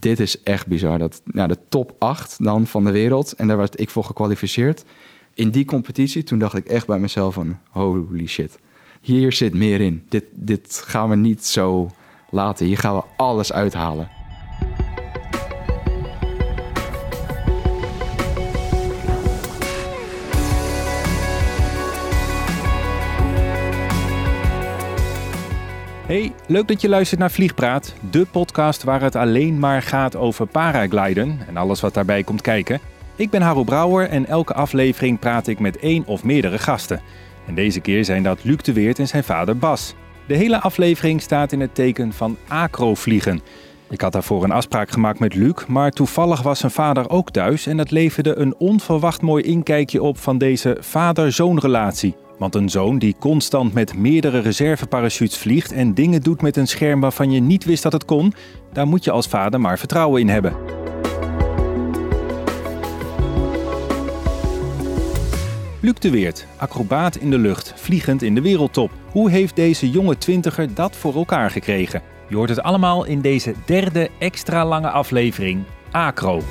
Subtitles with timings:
[0.00, 0.98] dit is echt bizar.
[0.98, 3.32] Dat, nou, de top 8 dan van de wereld.
[3.32, 4.84] En daar werd ik voor gekwalificeerd.
[5.34, 7.58] In die competitie, toen dacht ik echt bij mezelf van...
[7.70, 8.58] holy shit,
[9.00, 10.04] hier zit meer in.
[10.08, 11.90] Dit, dit gaan we niet zo
[12.30, 12.66] laten.
[12.66, 14.19] Hier gaan we alles uithalen.
[26.10, 30.46] Hey, leuk dat je luistert naar Vliegpraat, de podcast waar het alleen maar gaat over
[30.46, 32.80] paragliden en alles wat daarbij komt kijken.
[33.16, 37.00] Ik ben Haro Brouwer en elke aflevering praat ik met één of meerdere gasten.
[37.46, 39.94] En deze keer zijn dat Luc de Weert en zijn vader Bas.
[40.26, 43.40] De hele aflevering staat in het teken van acrovliegen.
[43.90, 47.66] Ik had daarvoor een afspraak gemaakt met Luc, maar toevallig was zijn vader ook thuis
[47.66, 52.14] en dat leverde een onverwacht mooi inkijkje op van deze vader-zoon relatie.
[52.40, 57.00] Want een zoon die constant met meerdere reserveparachutes vliegt en dingen doet met een scherm
[57.00, 58.32] waarvan je niet wist dat het kon,
[58.72, 60.56] daar moet je als vader maar vertrouwen in hebben.
[65.80, 68.90] Luc de Weert, acrobaat in de lucht, vliegend in de wereldtop.
[69.10, 72.02] Hoe heeft deze jonge twintiger dat voor elkaar gekregen?
[72.28, 76.42] Je hoort het allemaal in deze derde extra lange aflevering, Acro.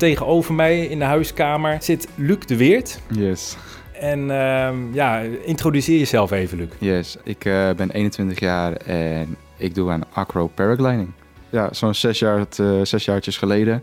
[0.00, 3.00] Tegenover mij in de huiskamer zit Luc de Weert.
[3.08, 3.56] Yes.
[3.92, 6.68] En ehm, ja, introduceer jezelf even, Luc.
[6.78, 11.10] Yes, ik eh, ben 21 jaar en ik doe aan acro paragliding.
[11.50, 13.82] Ja, zo'n zes, jaar, uh, zes jaartjes geleden.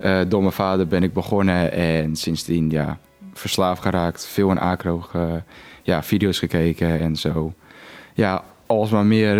[0.00, 2.98] Uh, door mijn vader ben ik begonnen en sindsdien ja,
[3.32, 4.26] verslaafd geraakt.
[4.26, 5.06] Veel aan acro
[5.82, 7.52] ja, video's gekeken en zo.
[8.14, 9.36] Ja, alsmaar meer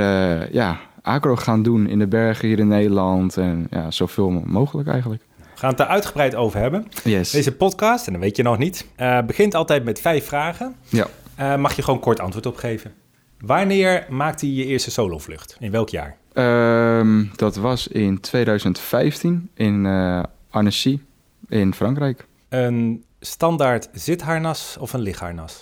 [0.52, 3.36] ja, acro gaan doen in de bergen hier in Nederland.
[3.36, 5.22] En ja, zoveel mogelijk eigenlijk.
[5.62, 6.86] Gaan het daar uitgebreid over hebben.
[7.04, 7.30] Yes.
[7.30, 10.76] Deze podcast, en dat weet je nog niet, uh, begint altijd met vijf vragen.
[10.88, 11.06] Ja.
[11.40, 12.92] Uh, mag je gewoon kort antwoord op geven.
[13.38, 15.56] Wanneer maakte je je eerste solovlucht?
[15.60, 16.16] In welk jaar?
[16.98, 21.00] Um, dat was in 2015 in uh, Annecy
[21.48, 22.26] in Frankrijk.
[22.48, 25.60] Een standaard zitharnas of een ligharnas?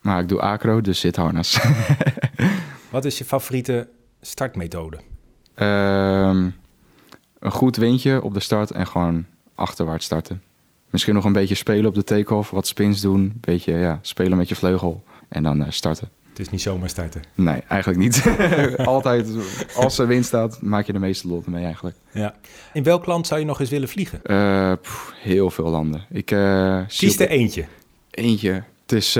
[0.00, 1.58] maar ik doe acro, dus zitharnas.
[2.90, 3.88] Wat is je favoriete
[4.20, 4.98] startmethode?
[5.56, 6.54] Um,
[7.38, 10.42] een goed windje op de start en gewoon achterwaarts starten.
[10.90, 14.38] Misschien nog een beetje spelen op de take-off, wat spins doen, een beetje ja, spelen
[14.38, 16.08] met je vleugel en dan uh, starten.
[16.28, 17.22] Het is niet zomaar starten?
[17.34, 18.36] Nee, eigenlijk niet.
[18.76, 19.28] Altijd,
[19.76, 21.96] als er wind staat, maak je de meeste loten mee eigenlijk.
[22.10, 22.34] Ja.
[22.72, 24.20] In welk land zou je nog eens willen vliegen?
[24.24, 26.04] Uh, pff, heel veel landen.
[26.10, 27.64] Ik, uh, Kies er eentje.
[28.10, 28.64] Eentje.
[28.82, 29.16] Het is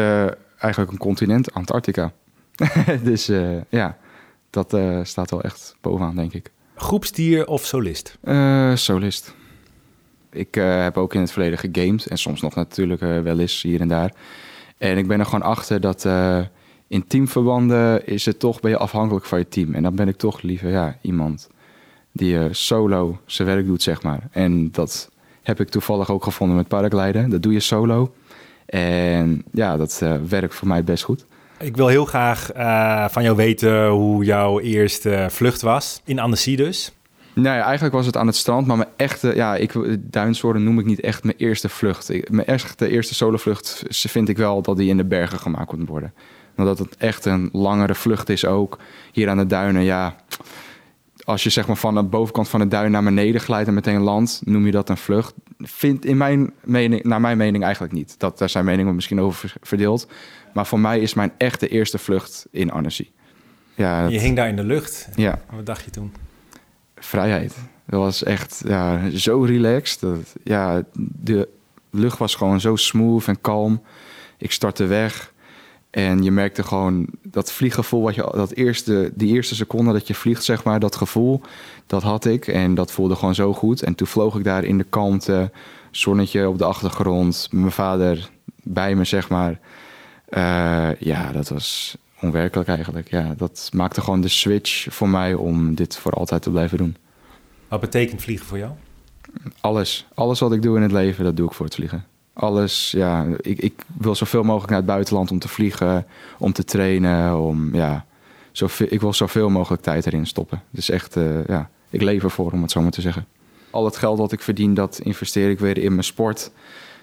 [0.59, 2.13] eigenlijk een continent, Antarctica.
[3.03, 3.27] dus
[3.69, 3.97] ja,
[4.51, 6.51] dat staat wel echt bovenaan, denk ik.
[6.79, 8.19] Groepsdier of solist?
[8.25, 9.35] Uh, solist.
[10.31, 13.63] Ik uh, heb ook in het verleden gegamed en soms nog natuurlijk uh, wel eens
[13.63, 14.13] hier en daar.
[14.79, 16.09] En ik ben er gewoon achter dat
[16.89, 19.75] in teamverbanden is het toch ben je afhankelijk van je team.
[19.75, 21.49] En dan ben ik toch liever ja, iemand
[22.13, 24.29] die solo zijn werk doet, zeg maar.
[24.31, 25.11] En dat
[25.43, 27.31] heb ik toevallig ook gevonden met paragliden.
[27.31, 28.15] Dat doe je solo.
[28.67, 31.25] En ja, dat werkt voor mij best goed.
[31.61, 36.01] Ik wil heel graag uh, van jou weten hoe jouw eerste vlucht was.
[36.05, 36.93] In Annecy dus.
[37.35, 40.85] Nee, eigenlijk was het aan het strand, maar mijn echte, ja, ik, duinsoorten noem ik
[40.85, 42.09] niet echt mijn eerste vlucht.
[42.09, 45.89] Ik, mijn echte eerste solovlucht vind ik wel dat die in de bergen gemaakt moet
[45.89, 46.13] worden.
[46.57, 48.79] Omdat het echt een langere vlucht is ook.
[49.13, 50.17] Hier aan de duinen, ja.
[51.25, 54.01] Als je zeg maar van de bovenkant van de duin naar beneden glijdt en meteen
[54.01, 55.35] land, noem je dat een vlucht.
[55.59, 58.15] Vindt in mijn mening, naar mijn mening eigenlijk niet.
[58.19, 60.09] Dat, daar zijn meningen misschien over verdeeld.
[60.53, 63.09] Maar voor mij is mijn echte eerste vlucht in Annecy.
[63.75, 65.09] Ja, je hing daar in de lucht.
[65.15, 65.41] Ja.
[65.51, 66.13] Wat dacht je toen?
[66.97, 67.57] Vrijheid.
[67.87, 70.01] Dat was echt ja, zo relaxed.
[70.01, 71.49] Dat, ja, de
[71.91, 73.83] lucht was gewoon zo smooth en kalm.
[74.39, 75.33] Ik startte weg.
[75.91, 80.15] En je merkte gewoon dat vlieggevoel, wat je, dat eerste, die eerste seconde dat je
[80.15, 81.41] vliegt, zeg maar, dat gevoel,
[81.87, 82.47] dat had ik.
[82.47, 83.83] En dat voelde gewoon zo goed.
[83.83, 85.51] En toen vloog ik daar in de kalmte,
[85.91, 88.31] zonnetje op de achtergrond, mijn vader
[88.63, 89.61] bij me, zeg maar.
[90.31, 93.11] Uh, ja, dat was onwerkelijk eigenlijk.
[93.11, 96.97] Ja, dat maakte gewoon de switch voor mij om dit voor altijd te blijven doen.
[97.69, 98.73] Wat betekent vliegen voor jou?
[99.61, 100.07] Alles.
[100.15, 102.05] Alles wat ik doe in het leven, dat doe ik voor het vliegen.
[102.33, 103.27] Alles, ja.
[103.41, 106.07] Ik, ik wil zoveel mogelijk naar het buitenland om te vliegen,
[106.39, 108.07] om te trainen, om, ja.
[108.53, 110.63] Zoveel, ik wil zoveel mogelijk tijd erin stoppen.
[110.71, 113.27] Dus echt, uh, ja, ik leef ervoor, om het zo maar te zeggen.
[113.71, 116.51] Al het geld dat ik verdien, dat investeer ik weer in mijn sport.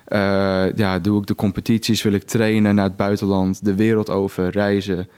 [0.07, 4.50] Uh, ja, doe ik de competities, wil ik trainen naar het buitenland, de wereld over,
[4.50, 5.10] reizen.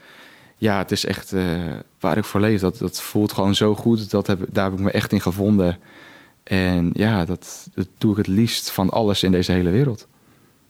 [0.56, 1.42] Ja, het is echt uh,
[2.00, 2.60] waar ik voor leef.
[2.60, 4.10] Dat, dat voelt gewoon zo goed.
[4.10, 5.78] Dat heb, daar heb ik me echt in gevonden.
[6.42, 7.68] En ja, dat,
[7.98, 10.06] doe ik het liefst van alles in deze hele wereld.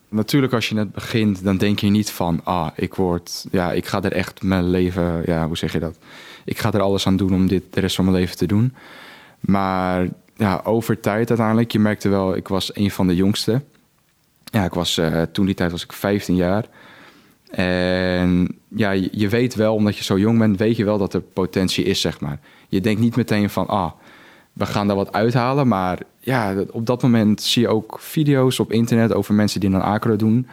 [0.09, 3.87] natuurlijk als je net begint, dan denk je niet van, ah, ik word, ja, ik
[3.87, 5.99] ga er echt mijn leven, ja, hoe zeg je dat?
[6.45, 8.75] Ik ga er alles aan doen om dit de rest van mijn leven te doen.
[9.41, 13.63] Maar ja, over tijd uiteindelijk, je merkte wel, ik was een van de jongste.
[14.51, 16.65] Ja, ik was, uh, toen die tijd was ik 15 jaar.
[17.51, 21.21] En ja, je, weet wel, omdat je zo jong bent, weet je wel dat er
[21.21, 22.41] potentie is, zeg maar.
[22.69, 23.93] Je denkt niet meteen van, ah,
[24.53, 25.69] we gaan daar wat uithalen.
[25.69, 29.81] Maar ja, op dat moment zie je ook video's op internet over mensen die een
[29.81, 30.47] acro doen.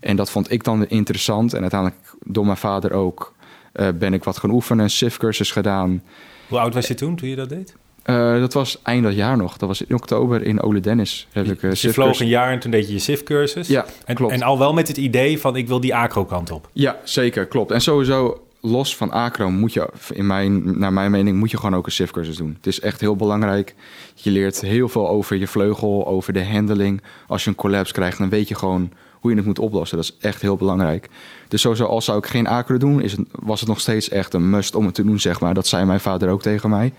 [0.00, 1.54] En dat vond ik dan interessant.
[1.54, 3.34] En uiteindelijk door mijn vader ook
[3.74, 6.02] uh, ben ik wat gaan oefenen, SIF-cursus gedaan.
[6.48, 7.76] Hoe oud was je toen, toen je dat deed?
[8.10, 9.56] Uh, dat was eind dat jaar nog.
[9.56, 11.26] Dat was in oktober in Ole Dennis.
[11.32, 13.68] Heb ik, uh, je vloog een jaar en toen deed je je SIF-cursus.
[13.68, 14.32] Ja, en, klopt.
[14.32, 16.68] En al wel met het idee van ik wil die acro-kant op.
[16.72, 17.70] Ja, zeker, klopt.
[17.70, 21.74] En sowieso los van acro moet je, in mijn, naar mijn mening, moet je gewoon
[21.74, 22.54] ook een SIF-cursus doen.
[22.56, 23.74] Het is echt heel belangrijk.
[24.14, 27.02] Je leert heel veel over je vleugel, over de handling.
[27.26, 29.96] Als je een collapse krijgt, dan weet je gewoon hoe je het moet oplossen.
[29.96, 31.08] Dat is echt heel belangrijk.
[31.48, 34.34] Dus sowieso, als zou ik geen acro doen, is het, was het nog steeds echt
[34.34, 35.54] een must om het te doen, zeg maar.
[35.54, 36.92] Dat zei mijn vader ook tegen mij.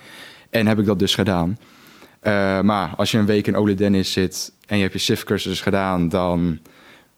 [0.49, 1.57] En heb ik dat dus gedaan.
[2.23, 5.61] Uh, maar als je een week in Ole Dennis zit en je hebt je SIF-cursus
[5.61, 6.59] gedaan, dan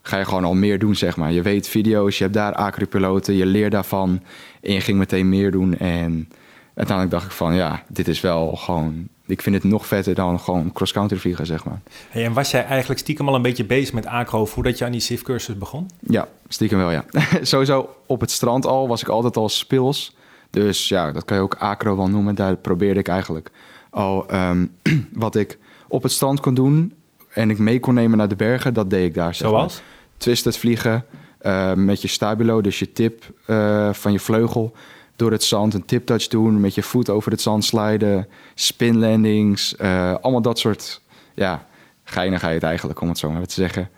[0.02, 1.32] ga je gewoon al meer doen, zeg maar.
[1.32, 4.22] Je weet video's, je hebt daar acrypiloten, je leert daarvan
[4.62, 5.78] en je ging meteen meer doen.
[5.78, 6.30] En
[6.74, 9.08] uiteindelijk dacht ik van, ja, dit is wel gewoon...
[9.26, 11.82] Ik vind het nog vetter dan gewoon cross-country vliegen, zeg maar.
[12.10, 14.92] Hey, en was jij eigenlijk stiekem al een beetje bezig met acro voordat je aan
[14.92, 15.90] die SIF-cursus begon?
[16.00, 17.06] Ja, stiekem wel, ja.
[17.42, 20.16] Sowieso op het strand al was ik altijd al speels.
[20.52, 22.36] Dus ja, dat kan je ook acro wel noemen.
[22.36, 23.52] Daar probeerde ik eigenlijk
[23.90, 24.72] al um,
[25.14, 25.58] wat ik
[25.88, 26.94] op het strand kon doen
[27.30, 29.36] en ik mee kon nemen naar de bergen, dat deed ik daar.
[29.36, 29.74] Zeg Zoals?
[29.74, 29.84] Maar.
[30.18, 31.06] Twisted vliegen
[31.42, 34.74] uh, met je stabilo, dus je tip uh, van je vleugel
[35.16, 38.98] door het zand, een tip touch doen, met je voet over het zand sliden, spin
[39.00, 41.02] landings, uh, allemaal dat soort
[41.34, 41.66] ja,
[42.04, 43.90] geinigheid eigenlijk, om het zo maar te zeggen.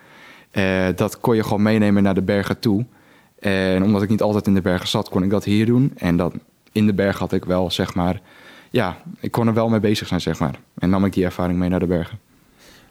[0.96, 2.86] dat kon je gewoon meenemen naar de bergen toe.
[3.44, 5.92] En omdat ik niet altijd in de bergen zat, kon ik dat hier doen.
[5.96, 6.34] En dat
[6.72, 8.22] in de berg had ik wel, zeg maar,
[8.70, 10.60] ja, ik kon er wel mee bezig zijn, zeg maar.
[10.78, 12.20] En nam ik die ervaring mee naar de bergen.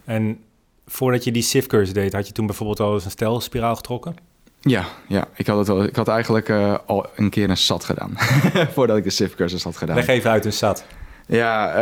[0.04, 0.38] En
[0.86, 4.14] voordat je die SIF-cursus deed, had je toen bijvoorbeeld al eens een stelspiraal getrokken?
[4.60, 5.28] Ja, ja.
[5.34, 8.12] Ik, had het wel, ik had eigenlijk uh, al een keer een SAT gedaan.
[8.74, 9.96] voordat ik de SIF-cursus had gedaan.
[9.96, 10.84] Leg even uit een SAT.
[11.26, 11.74] Ja,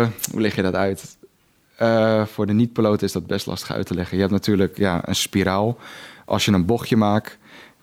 [0.00, 1.16] uh, hoe leg je dat uit?
[1.82, 4.14] Uh, voor de niet-piloot is dat best lastig uit te leggen.
[4.14, 5.78] Je hebt natuurlijk ja, een spiraal.
[6.24, 7.38] Als je een bochtje maakt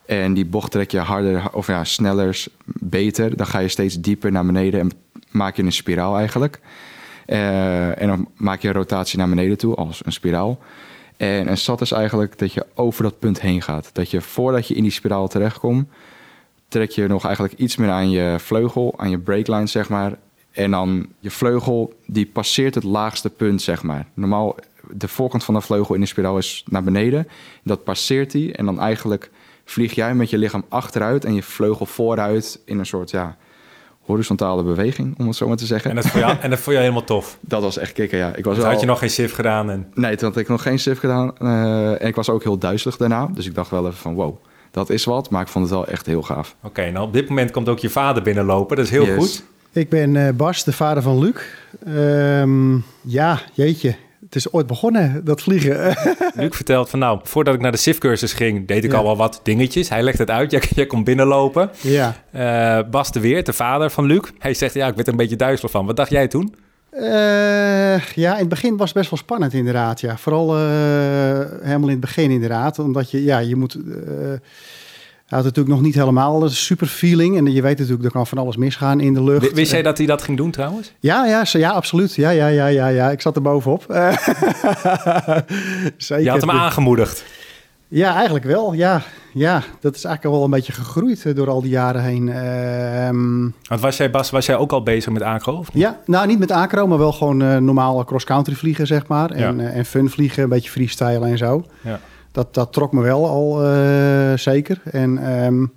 [0.05, 4.31] en die bocht trek je harder of ja, sneller, beter, dan ga je steeds dieper
[4.31, 4.91] naar beneden en
[5.31, 6.59] maak je een spiraal eigenlijk.
[7.27, 10.59] Uh, en dan maak je een rotatie naar beneden toe als een spiraal.
[11.17, 13.89] En een sat is eigenlijk dat je over dat punt heen gaat.
[13.93, 15.89] Dat je voordat je in die spiraal terechtkomt,
[16.67, 20.17] trek je nog eigenlijk iets meer aan je vleugel, aan je breakline zeg maar.
[20.51, 24.07] En dan je vleugel, die passeert het laagste punt zeg maar.
[24.13, 24.55] Normaal,
[24.89, 27.27] de voorkant van de vleugel in de spiraal is naar beneden.
[27.63, 29.29] Dat passeert die en dan eigenlijk
[29.65, 33.37] vlieg jij met je lichaam achteruit en je vleugel vooruit in een soort ja,
[34.05, 35.89] horizontale beweging, om het zo maar te zeggen.
[35.89, 37.37] En dat vond je, en dat vond je helemaal tof?
[37.41, 38.35] Dat was echt kicken, ja.
[38.35, 38.65] Ik was wel...
[38.65, 39.69] Had je nog geen SIF gedaan?
[39.69, 39.91] En...
[39.93, 41.33] Nee, toen had ik nog geen SIF gedaan.
[41.39, 43.27] Uh, en ik was ook heel duizelig daarna.
[43.33, 44.37] Dus ik dacht wel even van wow,
[44.71, 45.29] dat is wat.
[45.29, 46.55] Maar ik vond het wel echt heel gaaf.
[46.57, 48.75] Oké, okay, nou op dit moment komt ook je vader binnenlopen.
[48.75, 49.15] Dat is heel yes.
[49.15, 49.43] goed.
[49.71, 51.35] Ik ben uh, Bas, de vader van Luc.
[51.87, 53.95] Um, ja, jeetje.
[54.35, 55.95] Het is ooit begonnen, dat vliegen.
[56.35, 58.97] Luc vertelt van nou, voordat ik naar de SIF-cursus ging, deed ik ja.
[58.97, 59.89] al wel wat dingetjes.
[59.89, 61.69] Hij legt het uit, jij, jij komt binnenlopen.
[61.81, 62.15] Ja.
[62.35, 65.19] Uh, Bas de Weer, de vader van Luc, hij zegt ja, ik werd er een
[65.19, 65.85] beetje duizelig van.
[65.85, 66.55] Wat dacht jij toen?
[66.93, 70.01] Uh, ja, in het begin was het best wel spannend inderdaad.
[70.01, 70.17] Ja.
[70.17, 70.63] Vooral uh,
[71.61, 72.79] helemaal in het begin inderdaad.
[72.79, 73.77] Omdat je, ja, je moet...
[75.25, 77.37] Hij had natuurlijk nog niet helemaal een super feeling.
[77.37, 79.53] En je weet natuurlijk, er kan van alles misgaan in de lucht.
[79.53, 80.93] Wist jij dat hij dat ging doen trouwens?
[80.99, 82.15] Ja, ja, ja absoluut.
[82.15, 83.11] Ja, ja, ja, ja, ja.
[83.11, 83.83] Ik zat er bovenop.
[85.97, 86.23] Zeker.
[86.23, 87.25] Je had hem aangemoedigd.
[87.87, 88.73] Ja, eigenlijk wel.
[88.73, 89.01] Ja,
[89.33, 92.27] ja, dat is eigenlijk wel een beetje gegroeid door al die jaren heen.
[92.27, 93.09] Uh,
[93.69, 95.63] Want was jij, Bas, was jij ook al bezig met acro?
[95.73, 99.31] Ja, nou niet met acro, maar wel gewoon uh, normaal cross-country vliegen, zeg maar.
[99.31, 99.63] En, ja.
[99.63, 101.65] uh, en fun vliegen, een beetje freestyle en zo.
[101.81, 101.99] Ja
[102.35, 104.81] dat, dat trok me wel al uh, zeker.
[104.83, 105.73] En um,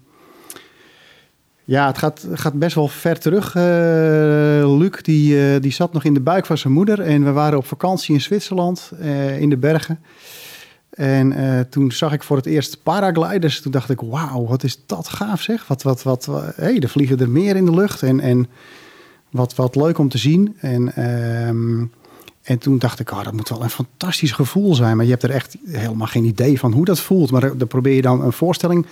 [1.64, 3.54] ja, het gaat, gaat best wel ver terug.
[3.54, 3.62] Uh,
[4.78, 7.00] Luc, die, uh, die zat nog in de buik van zijn moeder.
[7.00, 8.92] En we waren op vakantie in Zwitserland,
[9.38, 10.00] in de bergen.
[10.90, 11.34] En
[11.70, 13.60] toen zag ik voor het eerst paragliders.
[13.60, 15.66] Toen dacht ik, wauw, wat is dat gaaf zeg.
[15.66, 18.02] Wat, wat, wat, hey, er vliegen er meer in de lucht.
[18.02, 18.46] En, en
[19.30, 20.56] wat, wat leuk om te zien.
[20.60, 21.04] En...
[21.48, 21.90] Um,
[22.48, 24.96] en toen dacht ik, oh, dat moet wel een fantastisch gevoel zijn.
[24.96, 27.30] Maar je hebt er echt helemaal geen idee van hoe dat voelt.
[27.30, 28.86] Maar daar probeer je dan een voorstelling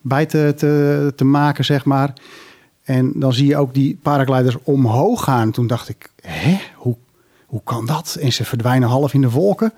[0.00, 2.12] bij te, te, te maken, zeg maar.
[2.82, 5.50] En dan zie je ook die paragliders omhoog gaan.
[5.50, 6.96] Toen dacht ik, hè, hoe,
[7.46, 8.16] hoe kan dat?
[8.20, 9.72] En ze verdwijnen half in de wolken.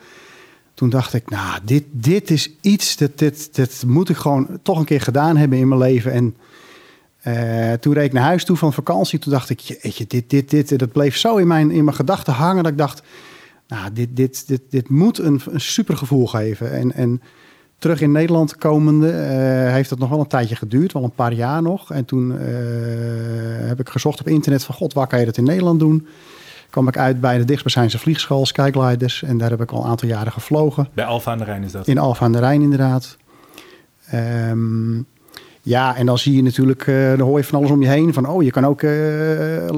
[0.75, 4.79] Toen dacht ik, nou, dit, dit is iets, dat, dit, dit moet ik gewoon toch
[4.79, 6.13] een keer gedaan hebben in mijn leven.
[6.13, 6.37] En
[7.23, 9.19] eh, toen reed ik naar huis toe van vakantie.
[9.19, 10.79] Toen dacht ik, jeetje, dit, dit, dit.
[10.79, 13.03] Dat bleef zo in mijn, in mijn gedachten hangen dat ik dacht,
[13.69, 16.73] nou, dit, dit, dit, dit moet een, een super gevoel geven.
[16.73, 17.23] En, en
[17.79, 21.33] terug in Nederland komende eh, heeft dat nog wel een tijdje geduurd, wel een paar
[21.33, 21.91] jaar nog.
[21.91, 22.47] En toen eh,
[23.69, 26.07] heb ik gezocht op internet van, god, waar kan je dat in Nederland doen?
[26.71, 29.23] kwam ik uit bij de dichtstbijzijnse vliegschool Skygliders.
[29.23, 30.89] En daar heb ik al een aantal jaren gevlogen.
[30.95, 31.89] Bij Alfa aan de Rijn is dat?
[31.89, 33.17] In Alfa aan de Rijn, inderdaad.
[34.07, 34.99] Ehm,
[35.63, 38.13] ja, en dan zie je natuurlijk, uh, dan hoor je van alles om je heen.
[38.13, 38.83] Van, oh, je kan ook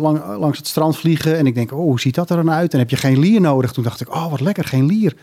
[0.00, 1.36] lang, langs het strand vliegen.
[1.36, 2.72] En ik denk, oh, hoe ziet dat er dan uit?
[2.72, 3.72] En heb je geen lier nodig?
[3.72, 5.14] Toen dacht ik, oh, wat lekker, geen lier.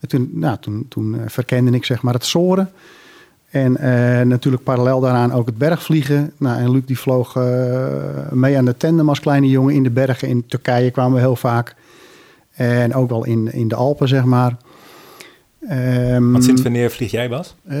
[0.00, 2.70] En toen, nou, toen, toen verkende ik zeg maar het soren.
[3.50, 3.72] En
[4.28, 6.32] natuurlijk parallel daaraan ook het bergvliegen.
[6.36, 7.34] Nou, en Luc die vloog
[8.30, 10.28] mee aan de tandem als kleine jongen in de bergen.
[10.28, 11.74] In Turkije kwamen we heel vaak.
[12.54, 14.56] En ook wel in, in de Alpen, zeg maar.
[15.70, 17.54] Um, Want sinds wanneer vlieg jij, Bas?
[17.70, 17.78] Uh,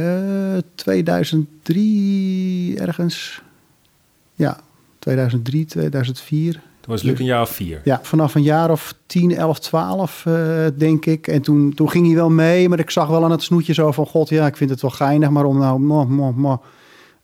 [0.74, 3.42] 2003 ergens.
[4.34, 4.58] Ja,
[4.98, 6.52] 2003, 2004.
[6.52, 6.62] Toen
[6.92, 7.80] was Luc een jaar of vier.
[7.84, 11.26] Ja, vanaf een jaar of 10, 11, 12 uh, denk ik.
[11.26, 13.92] En toen, toen ging hij wel mee, maar ik zag wel aan het snoetje zo
[13.92, 14.06] van...
[14.06, 15.80] God, ja, ik vind het wel geinig, maar om nou...
[15.80, 16.62] Mo, mo, mo.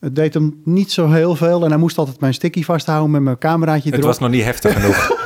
[0.01, 1.65] Het deed hem niet zo heel veel.
[1.65, 4.07] En hij moest altijd mijn sticky vasthouden met mijn cameraatje Het erop.
[4.07, 5.11] was nog niet heftig genoeg.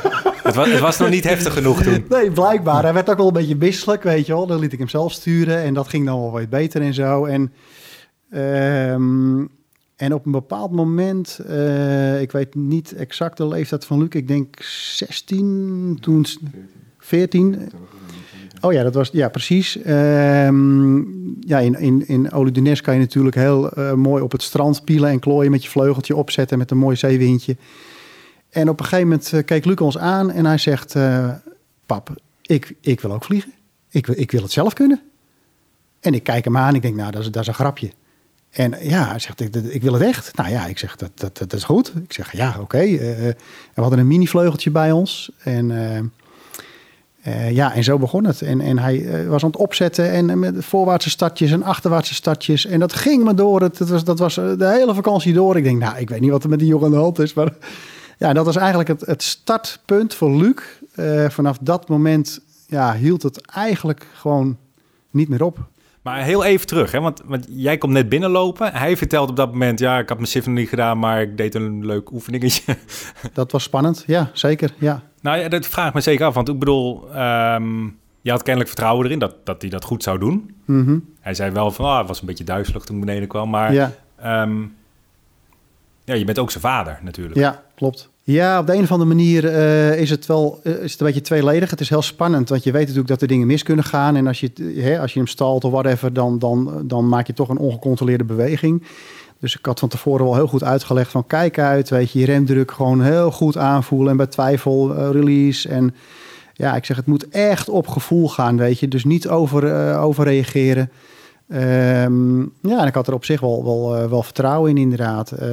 [0.45, 2.05] het, was, het was nog niet heftig genoeg toen.
[2.09, 2.83] Nee, blijkbaar.
[2.83, 4.47] Hij werd ook wel een beetje bisselijk, weet je wel.
[4.47, 7.25] Dan liet ik hem zelf sturen en dat ging dan wel wat beter en zo.
[7.25, 7.53] En...
[8.33, 9.49] Um,
[9.95, 14.27] en op een bepaald moment, uh, ik weet niet exact de leeftijd van Luc, ik
[14.27, 16.25] denk 16, toen
[16.97, 17.71] 14.
[18.61, 19.77] Oh ja, dat was, ja precies.
[19.87, 22.29] Um, ja, in, in, in
[22.81, 26.15] kan je natuurlijk heel uh, mooi op het strand pielen en klooien met je vleugeltje
[26.15, 27.57] opzetten met een mooi zeewindje.
[28.55, 30.95] En op een gegeven moment uh, keek Luc ons aan en hij zegt,
[31.85, 32.09] pap,
[32.41, 33.51] ik, ik wil ook vliegen.
[33.89, 35.01] Ik, ik wil het zelf kunnen.
[35.99, 37.91] En ik kijk hem aan ik denk, nou, dat is, dat is een grapje.
[38.49, 40.35] En ja, hij zegt, ik, wil het echt.
[40.35, 41.93] Nou ja, ik zeg, dat, dat, dat is goed.
[42.03, 42.59] Ik zeg, ja, oké.
[42.59, 42.91] Okay.
[42.91, 42.99] Uh,
[43.73, 45.31] we hadden een mini-vleugeltje bij ons.
[45.43, 46.11] En
[47.49, 48.41] ja, en zo begon het.
[48.41, 52.65] En, en hij was aan het opzetten en met voorwaartse startjes en achterwaartse startjes.
[52.65, 53.61] En dat ging me door.
[53.61, 55.57] Het was, dat was de hele vakantie door.
[55.57, 57.33] Ik denk, nou, ik weet niet wat er met die jongen de hand is.
[57.33, 57.53] Maar
[58.17, 60.61] ja, dat was eigenlijk het, het startpunt voor Luc.
[61.33, 64.57] vanaf dat moment ja, hield het eigenlijk gewoon
[65.11, 65.67] niet meer op.
[66.05, 66.99] Maar heel even terug, hè?
[66.99, 68.73] Want, want jij komt net binnenlopen.
[68.73, 71.55] Hij vertelt op dat moment, ja, ik had mijn nog niet gedaan, maar ik deed
[71.55, 72.77] een leuk oefeningetje.
[73.33, 75.03] Dat was spannend, ja, zeker, ja.
[75.21, 78.69] Nou ja, dat vraag ik me zeker af, want ik bedoel, um, je had kennelijk
[78.69, 80.55] vertrouwen erin dat, dat hij dat goed zou doen.
[80.65, 81.05] Mm -hmm.
[81.19, 83.73] Hij zei wel van, ah, het was een beetje duizelig toen ik beneden kwam, maar
[83.73, 83.91] ja.
[84.43, 84.75] Um,
[86.05, 87.35] ja, je bent ook zijn vader natuurlijk.
[87.35, 88.09] Ja, klopt.
[88.23, 91.05] Ja, op de een of andere manier uh, is het wel uh, is het een
[91.05, 91.69] beetje tweeledig.
[91.69, 94.15] Het is heel spannend, want je weet natuurlijk dat er dingen mis kunnen gaan.
[94.15, 97.33] En als je, hè, als je hem stalt of whatever, dan, dan, dan maak je
[97.33, 98.83] toch een ongecontroleerde beweging.
[99.39, 102.25] Dus ik had van tevoren wel heel goed uitgelegd van kijk uit, weet je, je
[102.25, 104.11] remdruk gewoon heel goed aanvoelen.
[104.11, 105.69] En bij twijfel uh, release.
[105.69, 105.95] En
[106.53, 108.87] ja, ik zeg het moet echt op gevoel gaan, weet je.
[108.87, 110.91] Dus niet over, overreageren.
[111.47, 115.33] Um, ja, en ik had er op zich wel, wel, uh, wel vertrouwen in, inderdaad.
[115.41, 115.47] Uh,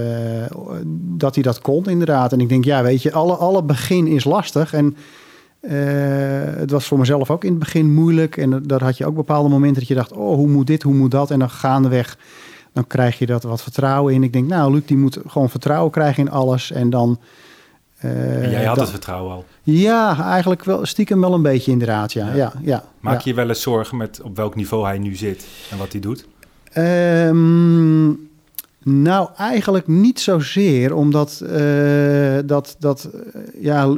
[0.94, 2.32] dat hij dat kon, inderdaad.
[2.32, 4.72] En ik denk, ja, weet je, alle, alle begin is lastig.
[4.72, 4.96] En
[5.60, 5.72] uh,
[6.56, 8.36] het was voor mezelf ook in het begin moeilijk.
[8.36, 10.94] En daar had je ook bepaalde momenten dat je dacht, oh, hoe moet dit, hoe
[10.94, 11.30] moet dat?
[11.30, 12.18] En dan gaandeweg,
[12.72, 14.22] dan krijg je dat wat vertrouwen in.
[14.22, 16.70] Ik denk, nou, Luc, die moet gewoon vertrouwen krijgen in alles.
[16.70, 17.18] En dan...
[18.02, 19.44] en jij had dat, het vertrouwen al?
[19.62, 22.26] Ja, eigenlijk wel stiekem wel een beetje inderdaad, ja.
[22.26, 22.34] ja.
[22.34, 23.30] ja, ja Maak ja.
[23.30, 26.26] je wel eens zorgen met op welk niveau hij nu zit en wat hij doet?
[26.76, 28.30] Um,
[28.82, 33.08] nou, eigenlijk niet zozeer, omdat uh, dat, dat
[33.60, 33.94] ja, uh,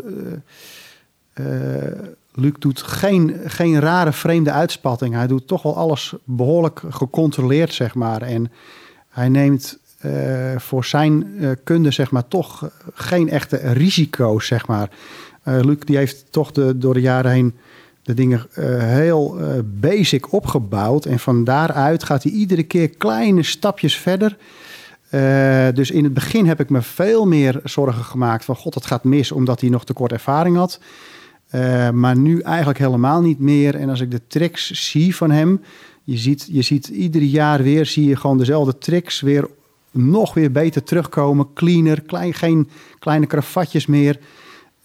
[1.34, 1.92] uh,
[2.34, 5.14] Luc doet geen, geen rare vreemde uitspatting.
[5.14, 8.22] Hij doet toch wel alles behoorlijk gecontroleerd, zeg maar.
[8.22, 8.52] En
[9.08, 14.90] hij neemt uh, voor zijn uh, kunde, zeg maar, toch geen echte risico's, zeg maar.
[15.48, 17.54] Uh, Luc die heeft toch de, door de jaren heen
[18.02, 18.46] de dingen
[18.78, 21.04] heel basic opgebouwd.
[21.04, 24.36] En van daaruit gaat hij iedere keer kleine stapjes verder.
[25.74, 29.04] Dus in het begin heb ik me veel meer zorgen gemaakt van god, het gaat
[29.04, 30.80] mis, omdat hij nog te kort ervaring had.
[31.92, 33.74] Maar nu eigenlijk helemaal niet meer.
[33.74, 35.60] En als ik de tricks zie van hem,
[36.02, 39.48] je ziet, je ziet ieder jaar weer, zie je gewoon dezelfde tricks weer
[39.94, 41.52] nog weer beter terugkomen.
[41.54, 44.18] Cleaner, klein, geen kleine kravatjes meer.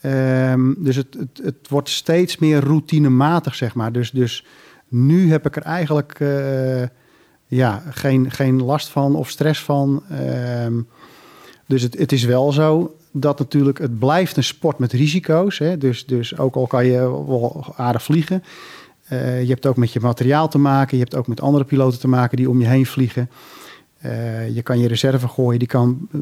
[0.06, 3.92] Um, dus het, het, het, wordt steeds meer routinematig, zeg maar.
[3.92, 4.46] Dus, dus
[4.88, 6.20] nu heb ik er eigenlijk...
[6.20, 6.84] Uh,
[7.50, 10.04] ja, geen, geen last van of stress van.
[10.66, 10.88] Um,
[11.68, 15.58] dus het, het is wel zo dat natuurlijk het blijft een sport met risico's.
[15.58, 15.78] Hè?
[15.78, 18.44] Dus, dus ook al kan je wel aardig vliegen.
[19.12, 20.98] Uh, je hebt ook met je materiaal te maken.
[20.98, 23.30] Je hebt ook met andere piloten te maken die om je heen vliegen.
[24.06, 25.60] Uh, je kan je reserve gooien.
[25.60, 26.22] Die kan uh,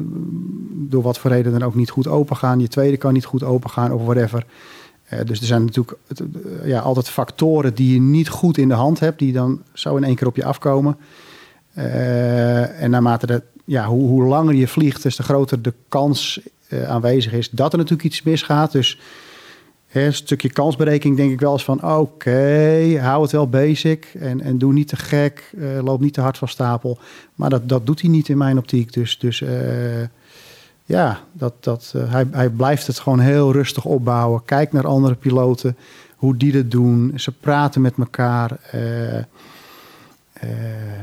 [0.72, 2.60] door wat voor reden dan ook niet goed open gaan.
[2.60, 4.44] Je tweede kan niet goed open gaan of whatever.
[5.24, 5.98] dus er zijn natuurlijk
[6.64, 9.18] ja, altijd factoren die je niet goed in de hand hebt.
[9.18, 10.96] Die dan zo in één keer op je afkomen.
[11.74, 16.40] en naarmate de, ja, hoe, hoe langer je vliegt, des te groter de kans
[16.86, 18.72] aanwezig is dat er natuurlijk iets misgaat.
[18.72, 18.98] Dus
[19.92, 21.82] een stukje kansberekening denk ik wel eens van...
[21.82, 25.52] oké, hou het wel basic en, en doe niet te gek.
[25.54, 26.98] Uh, loop niet te hard van stapel.
[27.34, 28.92] Maar dat, dat doet hij niet in mijn optiek.
[28.92, 29.50] Dus, dus uh,
[30.84, 34.44] ja, dat, dat, uh, hij, hij blijft het gewoon heel rustig opbouwen.
[34.44, 35.76] Kijk naar andere piloten,
[36.16, 37.12] hoe die dat doen.
[37.16, 38.60] Ze praten met elkaar.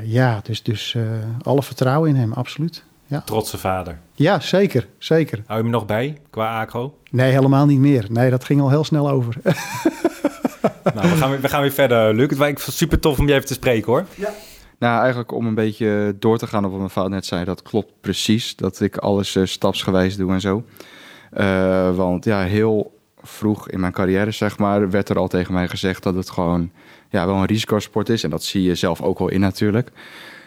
[0.03, 0.97] ja, dus, dus
[1.41, 2.83] alle vertrouwen in hem, absoluut.
[3.05, 3.21] Ja.
[3.21, 3.99] Trotse vader.
[4.13, 5.43] Ja, zeker, zeker.
[5.45, 6.97] Hou je hem nog bij qua acro?
[7.11, 8.05] Nee, helemaal niet meer.
[8.09, 9.35] Nee, dat ging al heel snel over.
[10.95, 12.29] nou, we gaan, weer, we gaan weer verder, Luc.
[12.29, 14.05] Het was super tof om je even te spreken, hoor.
[14.15, 14.29] Ja.
[14.79, 17.45] Nou, eigenlijk om een beetje door te gaan op wat mijn vader net zei.
[17.45, 20.63] Dat klopt precies, dat ik alles uh, stapsgewijs doe en zo.
[21.37, 25.67] Uh, want ja, heel vroeg in mijn carrière, zeg maar, werd er al tegen mij
[25.67, 26.71] gezegd dat het gewoon
[27.09, 28.23] ja, wel een risicosport is.
[28.23, 29.91] En dat zie je zelf ook wel in natuurlijk.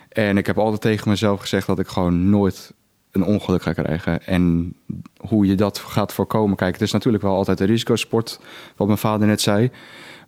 [0.09, 2.73] En ik heb altijd tegen mezelf gezegd dat ik gewoon nooit
[3.11, 4.27] een ongeluk ga krijgen.
[4.27, 4.75] En
[5.17, 6.57] hoe je dat gaat voorkomen.
[6.57, 8.41] Kijk, het is natuurlijk wel altijd een risicosport,
[8.77, 9.71] wat mijn vader net zei.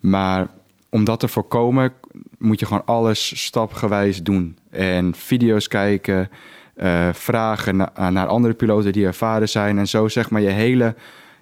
[0.00, 0.48] Maar
[0.88, 1.92] om dat te voorkomen,
[2.38, 4.58] moet je gewoon alles stapgewijs doen.
[4.70, 6.30] En video's kijken,
[6.76, 9.78] uh, vragen na, naar andere piloten die ervaren zijn.
[9.78, 10.94] En zo zeg maar je hele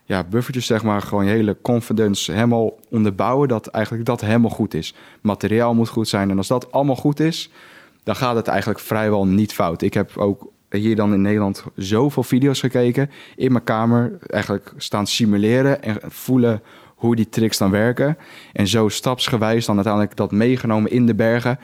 [0.04, 3.48] ja, buffertjes, zeg maar, gewoon je hele confidence helemaal onderbouwen.
[3.48, 4.94] Dat eigenlijk dat helemaal goed is.
[5.20, 6.30] Materiaal moet goed zijn.
[6.30, 7.50] En als dat allemaal goed is,
[8.08, 9.82] dan gaat het eigenlijk vrijwel niet fout.
[9.82, 14.18] Ik heb ook hier dan in Nederland zoveel video's gekeken in mijn kamer.
[14.26, 16.62] Eigenlijk staan simuleren en voelen
[16.94, 18.18] hoe die tricks dan werken.
[18.52, 21.58] En zo stapsgewijs dan uiteindelijk dat meegenomen in de bergen.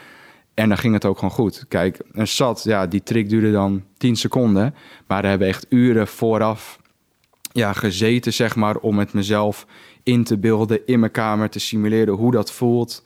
[0.55, 1.65] En dan ging het ook gewoon goed.
[1.69, 4.75] Kijk, een SAT, ja, die trick duurde dan 10 seconden.
[5.07, 6.79] Maar we hebben echt uren vooraf
[7.53, 9.67] ja, gezeten, zeg maar, om het mezelf
[10.03, 13.05] in te beelden in mijn kamer, te simuleren hoe dat voelt.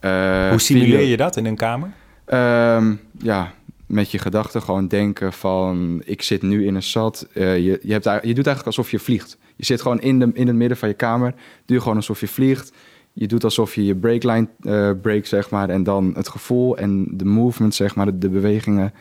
[0.00, 1.92] Uh, hoe simuleer je dat in een kamer?
[2.26, 3.54] Um, ja,
[3.86, 6.02] met je gedachten gewoon denken van...
[6.04, 7.28] ik zit nu in een zat.
[7.34, 9.38] Uh, je, je, hebt, je doet eigenlijk alsof je vliegt.
[9.56, 11.34] Je zit gewoon in, de, in het midden van je kamer.
[11.66, 12.72] Doe gewoon alsof je vliegt.
[13.12, 15.68] Je doet alsof je je breakline uh, breakt, zeg maar.
[15.68, 18.92] En dan het gevoel en de movement, zeg maar, de, de bewegingen...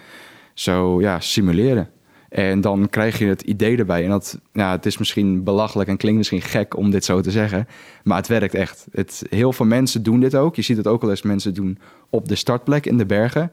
[0.53, 1.89] zo ja, simuleren.
[2.31, 4.03] En dan krijg je het idee erbij.
[4.03, 7.31] En dat, ja, het is misschien belachelijk en klinkt misschien gek om dit zo te
[7.31, 7.67] zeggen.
[8.03, 8.87] Maar het werkt echt.
[8.91, 10.55] Het, heel veel mensen doen dit ook.
[10.55, 11.77] Je ziet het ook wel eens mensen doen
[12.09, 13.51] op de startplek in de bergen.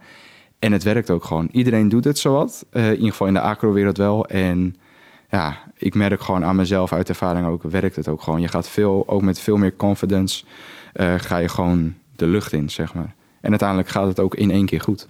[0.58, 1.48] En het werkt ook gewoon.
[1.52, 2.66] Iedereen doet het zowat.
[2.72, 4.26] Uh, in ieder geval in de acro-wereld wel.
[4.26, 4.76] En
[5.30, 8.40] ja, ik merk gewoon aan mezelf uit ervaring ook, werkt het ook gewoon.
[8.40, 10.44] Je gaat veel, ook met veel meer confidence,
[10.94, 13.14] uh, ga je gewoon de lucht in, zeg maar.
[13.40, 15.08] En uiteindelijk gaat het ook in één keer goed.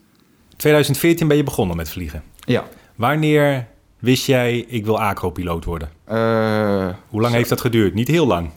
[0.57, 2.23] 2014 ben je begonnen met vliegen.
[2.39, 2.65] Ja.
[2.99, 3.67] Wanneer
[3.99, 5.91] wist jij, ik wil acro-piloot worden?
[6.09, 7.95] Uh, Hoe lang heeft dat geduurd?
[7.95, 8.51] Niet heel lang.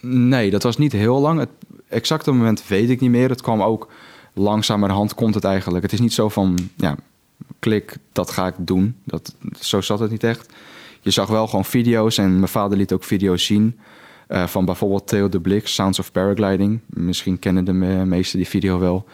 [0.00, 1.38] Nee, dat was niet heel lang.
[1.38, 1.48] Het
[1.88, 3.28] exacte moment weet ik niet meer.
[3.28, 3.88] Het kwam ook
[4.34, 5.82] langzamerhand komt het eigenlijk.
[5.82, 6.96] Het is niet zo van, ja,
[7.58, 8.96] klik, dat ga ik doen.
[9.04, 10.52] Dat, zo zat het niet echt.
[11.00, 13.78] Je zag wel gewoon video's en mijn vader liet ook video's zien.
[14.28, 16.80] Uh, van bijvoorbeeld Theo de Blik, Sounds of Paragliding.
[16.86, 19.06] Misschien kennen de meesten die video wel.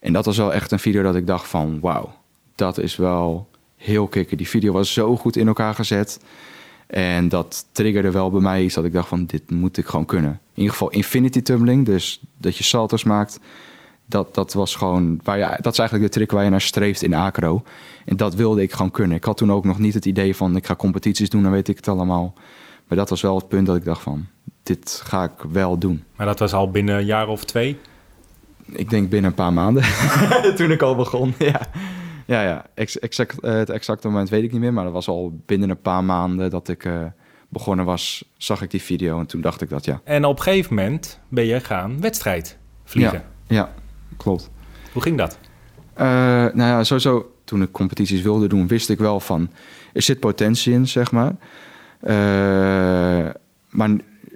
[0.00, 1.80] En dat was wel echt een video dat ik dacht van...
[1.80, 2.14] wauw,
[2.54, 3.48] dat is wel
[3.86, 4.36] heel kicken.
[4.36, 6.20] Die video was zo goed in elkaar gezet.
[6.86, 9.26] En dat triggerde wel bij mij iets dat ik dacht van...
[9.26, 10.30] dit moet ik gewoon kunnen.
[10.30, 13.40] In ieder geval infinity tumbling, dus dat je salto's maakt
[14.06, 17.02] dat, dat was gewoon, waar je, dat is eigenlijk de trick waar je naar streeft
[17.02, 17.62] in acro.
[18.04, 19.16] En dat wilde ik gewoon kunnen.
[19.16, 21.68] Ik had toen ook nog niet het idee van ik ga competities doen, dan weet
[21.68, 22.34] ik het allemaal.
[22.88, 24.26] Maar dat was wel het punt dat ik dacht van,
[24.62, 26.04] dit ga ik wel doen.
[26.16, 27.78] Maar dat was al binnen een jaar of twee?
[28.66, 29.84] Ik denk binnen een paar maanden,
[30.56, 31.34] toen ik al begon.
[31.38, 31.60] Ja,
[32.26, 32.66] ja, ja.
[32.74, 35.80] exact, uh, het exacte moment weet ik niet meer, maar dat was al binnen een
[35.80, 37.04] paar maanden dat ik uh,
[37.48, 40.00] begonnen was, zag ik die video en toen dacht ik dat ja.
[40.04, 43.22] En op een gegeven moment ben je gaan wedstrijd vliegen.
[43.46, 43.72] Ja, ja
[44.16, 44.50] klopt.
[44.92, 45.38] Hoe ging dat?
[45.98, 49.50] Uh, nou ja, sowieso toen ik competities wilde doen, wist ik wel van
[49.92, 51.34] er zit potentie in, zeg maar.
[53.70, 53.90] Maar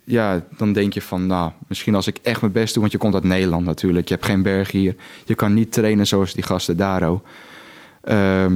[0.04, 2.98] ja, dan denk je van, nou, misschien als ik echt mijn best doe, want je
[2.98, 6.42] komt uit Nederland natuurlijk, je hebt geen berg hier, je kan niet trainen zoals die
[6.42, 7.02] gasten daar
[8.04, 8.46] Uh,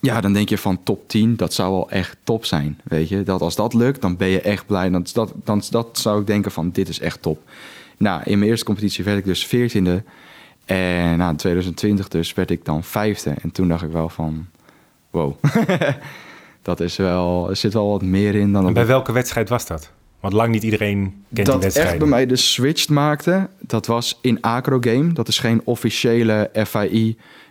[0.00, 3.22] ja, dan denk je van top 10, dat zou wel echt top zijn, weet je.
[3.22, 4.90] Dat als dat lukt, dan ben je echt blij.
[4.90, 7.42] Dan, dat, dan dat zou ik denken van, dit is echt top.
[7.96, 10.02] Nou, in mijn eerste competitie werd ik dus veertiende.
[10.64, 13.34] En nou, in 2020 dus werd ik dan vijfde.
[13.42, 14.46] En toen dacht ik wel van,
[15.10, 15.34] wow,
[16.62, 18.66] dat is wel, er zit wel wat meer in dan...
[18.66, 19.92] En bij welke wedstrijd was dat?
[20.20, 21.92] Want lang niet iedereen kent die dat wedstrijden.
[21.92, 25.12] echt bij mij de switch maakte, dat was in Acro Game.
[25.12, 26.50] Dat is geen officiële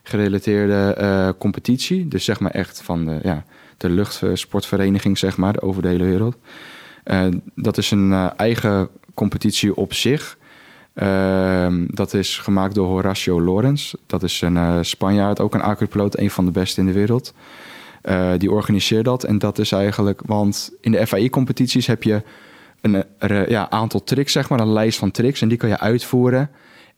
[0.10, 2.08] FAI-gerelateerde eh, competitie.
[2.08, 3.44] Dus zeg maar echt van de, ja,
[3.78, 6.38] de luchtsportvereniging, zeg maar, over de hele wereld.
[7.04, 10.38] Eh, dat is een eh, eigen competitie op zich.
[10.94, 13.94] Ehm, dat is gemaakt door Horacio Lorenz.
[14.06, 17.34] Dat is een Spanjaard, ook een acropiloot, een van de beste in de wereld.
[18.38, 19.24] Die organiseert dat.
[19.24, 22.22] En dat is eigenlijk, want in de FAI-competities heb je
[22.82, 23.04] een
[23.48, 25.42] ja, aantal tricks, zeg maar, een lijst van tricks.
[25.42, 26.50] En die kan je uitvoeren.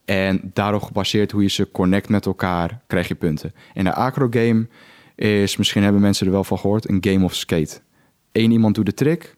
[0.04, 3.52] En daarop gebaseerd hoe je ze connect met elkaar, krijg je punten.
[3.74, 4.66] En de acro-game
[5.14, 7.80] is, misschien hebben mensen er wel van gehoord, een game of skate.
[8.32, 9.36] Eén iemand doet de trick,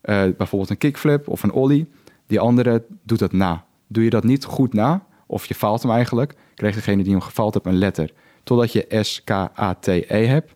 [0.00, 1.86] eh, bijvoorbeeld een kickflip of een ollie.
[2.26, 3.64] Die andere doet dat na.
[3.86, 7.20] Doe je dat niet goed na, of je faalt hem eigenlijk, krijgt degene die hem
[7.20, 8.12] gefaald hebt een letter.
[8.42, 10.52] Totdat je S-K-A-T-E hebt,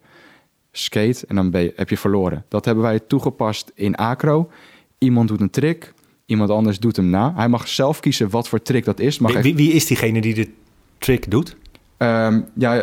[0.73, 2.44] skate, en dan ben je, heb je verloren.
[2.49, 4.51] Dat hebben wij toegepast in acro.
[4.99, 5.92] Iemand doet een trick,
[6.28, 7.32] iemand anders doet hem na.
[7.36, 9.18] Hij mag zelf kiezen wat voor trick dat is.
[9.18, 10.48] Mag Wie, wie, wie is diegene die de
[10.98, 11.56] trick doet?
[11.96, 12.74] Ehm, ja,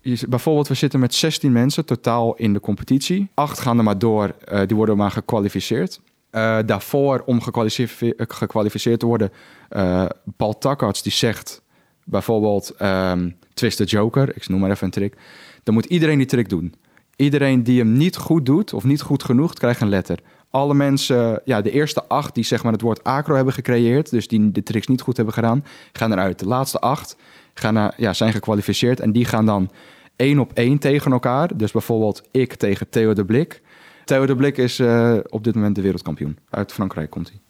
[0.00, 3.28] je- bijvoorbeeld, we zitten met 16 mensen totaal in de competitie.
[3.34, 6.00] Acht gaan er maar door, eh, die worden maar gekwalificeerd.
[6.30, 9.30] Eh, daarvoor, om gekwalificeerd, gekwalificeerd te worden,
[9.68, 10.04] eh,
[10.36, 11.62] Paul Takkarts die zegt
[12.04, 15.16] bijvoorbeeld ehm twist the joker, ik noem maar even een trick.
[15.62, 16.74] Dan moet iedereen die trick doen.
[17.16, 20.18] Iedereen die hem niet goed doet of niet goed genoeg, krijgt een letter.
[20.54, 24.28] Alle mensen, ja, de eerste acht die zeg maar het woord acro hebben gecreëerd, dus
[24.28, 26.38] die de tricks niet goed hebben gedaan, gaan eruit.
[26.38, 27.16] De laatste acht
[27.54, 29.70] gaan naar, ja, zijn gekwalificeerd en die gaan dan
[30.16, 31.56] één op één tegen elkaar.
[31.56, 33.62] Dus bijvoorbeeld ik tegen Theo de Blik.
[34.04, 36.38] Theo de Blik is eh, op dit moment de wereldkampioen.
[36.50, 37.40] Uit Frankrijk komt hij.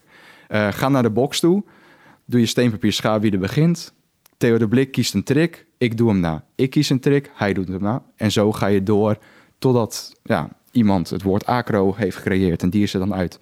[0.48, 1.64] Eh, ga naar de box toe.
[2.24, 3.94] Doe je steen, papier, schaar wie er begint.
[4.36, 5.66] Theo de Blik kiest een trick.
[5.78, 6.44] Ik doe hem na.
[6.54, 7.30] Ik kies een trick.
[7.34, 8.02] Hij doet hem na.
[8.16, 9.18] En zo ga je door
[9.58, 12.62] totdat ja, iemand het woord acro heeft gecreëerd.
[12.62, 13.38] En die is er dan uit.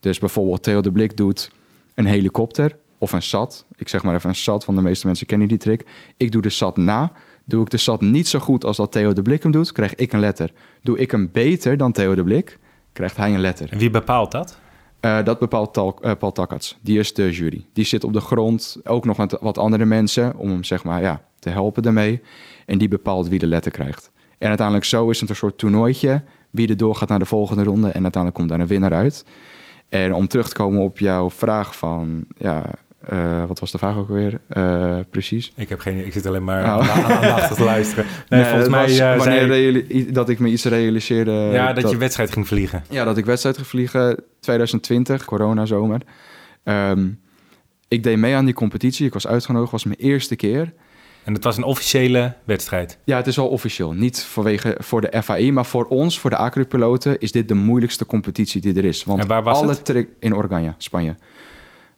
[0.00, 1.50] Dus bijvoorbeeld Theo de Blik doet
[1.94, 3.66] een helikopter of een SAT.
[3.76, 5.84] Ik zeg maar even een SAT, want de meeste mensen kennen die trick.
[6.16, 7.12] Ik doe de SAT na.
[7.44, 9.94] Doe ik de SAT niet zo goed als dat Theo de Blik hem doet, krijg
[9.94, 10.52] ik een letter.
[10.82, 12.58] Doe ik hem beter dan Theo de Blik,
[12.92, 13.72] krijgt hij een letter.
[13.72, 14.60] En wie bepaalt dat?
[15.00, 16.78] Eh, dat bepaalt Tal, eh, Paul Takkarts.
[16.80, 17.66] Die is de jury.
[17.72, 21.00] Die zit op de grond, ook nog met wat andere mensen, om hem zeg maar
[21.00, 22.20] ja, te helpen daarmee.
[22.66, 24.10] En die bepaalt wie de letter krijgt.
[24.38, 26.22] En uiteindelijk zo is het een soort toernooitje.
[26.52, 27.88] Wie er doorgaat naar de volgende ronde.
[27.88, 29.24] En uiteindelijk komt daar een winnaar uit.
[29.88, 32.24] En om terug te komen op jouw vraag van...
[32.36, 32.64] Ja,
[33.08, 34.40] eh, wat was de vraag ook weer?
[34.48, 35.52] Eh, precies.
[35.56, 36.90] Ik heb geen, ik zit alleen maar Oh.
[36.90, 38.04] aan- aandachtig te luisteren.
[38.28, 41.32] Nee, Nee, volgens mij eh, wanneer zei- dat ik me iets realiseerde.
[41.32, 42.84] ja, dat, je wedstrijd ging vliegen.
[42.90, 46.00] Ja, dat ik wedstrijd ging vliegen 2020, corona-zomer.
[46.64, 47.08] Ehm,
[47.88, 49.06] ik deed mee aan die competitie.
[49.06, 50.72] Ik was uitgenodigd, was mijn eerste keer.
[51.24, 52.98] En het was een officiële wedstrijd.
[53.04, 53.92] Ja, het is al officieel.
[53.92, 58.06] Niet vanwege voor de FAI, maar voor ons, voor de acru-piloten, is dit de moeilijkste
[58.06, 59.04] competitie die er is.
[59.04, 59.84] Want En waar was alle het?
[59.84, 61.14] trick in Oranje, Spanje.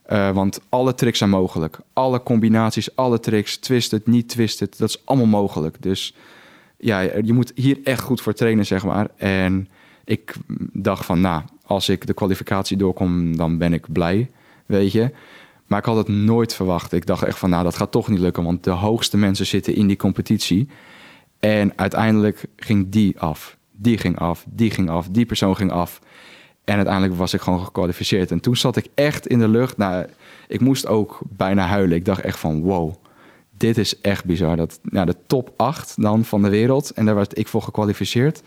[0.02, 1.78] Eh, want alle tricks zijn mogelijk.
[1.92, 5.76] Alle combinaties, alle tricks, twisted, niet twisted, dat is allemaal mogelijk.
[5.82, 6.14] Dus
[6.76, 9.08] ja, je moet hier echt goed voor trainen, zeg maar.
[9.16, 9.68] En
[10.04, 10.34] ik
[10.72, 14.30] dacht van, nou, als ik de kwalificatie doorkom, dan ben ik blij,
[14.66, 15.10] weet je.
[15.66, 16.92] Maar ik had het nooit verwacht.
[16.92, 19.74] Ik dacht echt van, nou, dat gaat toch niet lukken, want de hoogste mensen zitten
[19.74, 20.68] in die competitie.
[21.40, 23.56] En uiteindelijk ging die af.
[23.70, 26.00] Die ging af, die ging af, die persoon ging af.
[26.64, 28.30] En uiteindelijk was ik gewoon gekwalificeerd.
[28.30, 29.76] En toen zat ik echt in de lucht.
[29.76, 30.06] Nou,
[30.48, 31.96] ik moest ook bijna huilen.
[31.96, 32.94] Ik dacht echt van, wow,
[33.56, 34.56] dit is echt bizar.
[34.56, 36.90] Dat, nou, de top 8 dan van de wereld.
[36.90, 38.42] En daar werd ik voor gekwalificeerd.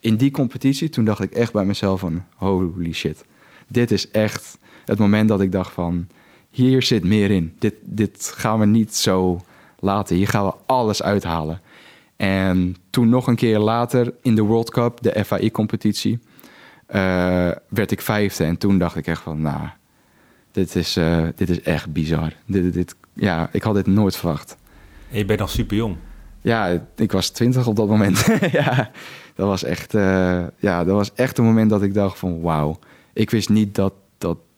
[0.00, 3.24] In die competitie, toen dacht ik echt bij mezelf van, holy shit.
[3.68, 6.08] Dit is echt het moment dat ik dacht van,
[6.52, 7.54] hier zit meer in.
[7.58, 9.40] Dit, dit gaan we niet zo
[9.78, 10.16] laten.
[10.16, 11.60] Hier gaan we alles uithalen.
[12.16, 16.18] En toen nog een keer later in de World Cup, de FAI-competitie,
[16.86, 18.44] eh, werd ik vijfde.
[18.44, 19.68] En toen dacht ik echt van, nou,
[20.52, 22.32] dit is, eh, dit is echt bizar.
[22.46, 24.56] Dit, dit, ja, ik had dit nooit verwacht.
[25.10, 25.96] En je bent nog super jong.
[26.40, 28.26] Ja, ik was twintig op dat moment.
[28.52, 28.90] ja,
[29.34, 32.78] dat was echt, eh, ja, dat was echt een moment dat ik dacht van, wauw.
[33.12, 34.01] Ik wist niet dat, dat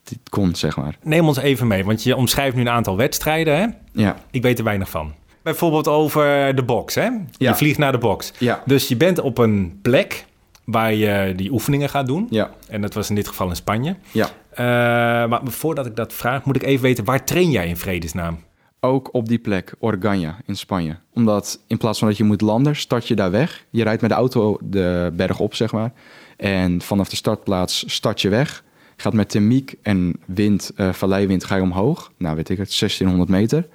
[0.05, 0.97] dit kon, zeg maar.
[1.03, 3.57] Neem ons even mee, want je omschrijft nu een aantal wedstrijden.
[3.59, 3.67] Hè?
[4.03, 5.13] Ja, Ik weet er weinig van.
[5.43, 6.95] Bijvoorbeeld over de box.
[6.95, 7.05] Hè?
[7.05, 7.55] Je Ja.
[7.57, 8.33] vliegt naar de box.
[8.39, 10.25] ja, Dus je bent op een plek
[10.65, 12.27] waar je die oefeningen gaat doen.
[12.31, 13.97] ja, En dat was in dit geval in Spanje.
[14.13, 14.29] ja.
[14.51, 14.65] Eh,
[15.29, 18.39] maar voordat ik dat vraag, moet ik even weten, waar train jij in vredesnaam?
[18.81, 20.97] Ook op die plek, Organya in Spanje.
[21.15, 23.65] Omdat in plaats van dat je moet landen, start je daar weg.
[23.71, 25.93] Je rijdt met de auto de berg op, zeg maar.
[26.37, 28.65] En vanaf de startplaats start je weg.
[28.97, 32.13] Gaat met thermiek en wind, eh valleiwind, ga je omhoog.
[32.17, 33.69] Nou, weet ik het, 1600 meter.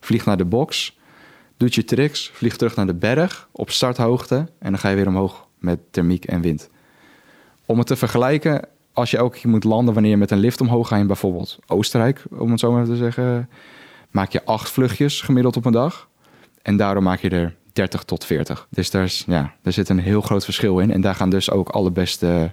[0.00, 0.98] Vliegt naar de box.
[1.56, 2.30] Doet je tricks.
[2.34, 4.34] Vliegt terug naar de berg op starthoogte.
[4.34, 6.70] En dan ga je weer omhoog met thermiek en wind.
[7.66, 10.60] Om het te vergelijken, als je elke keer moet landen wanneer je met een lift
[10.60, 13.48] omhoog gaat in bijvoorbeeld Oostenrijk, om het zo maar te zeggen,
[14.10, 16.08] maak je acht vluchtjes gemiddeld op een dag.
[16.62, 18.66] En daardoor maak je er 30 tot 40.
[18.70, 20.90] Dus daar, is, ja, daar zit een heel groot verschil in.
[20.90, 22.50] En daar gaan dus ook alle beste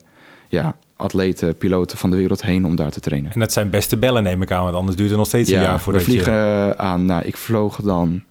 [0.50, 3.32] ja, atleten, piloten van de wereld heen om daar te trainen.
[3.32, 5.60] En dat zijn beste bellen, neem ik aan, want anders duurt het nog steeds een
[5.60, 6.78] jaar voordat we vliegen je...
[6.78, 7.06] aan.
[7.06, 8.24] Nou, ik vloog dan.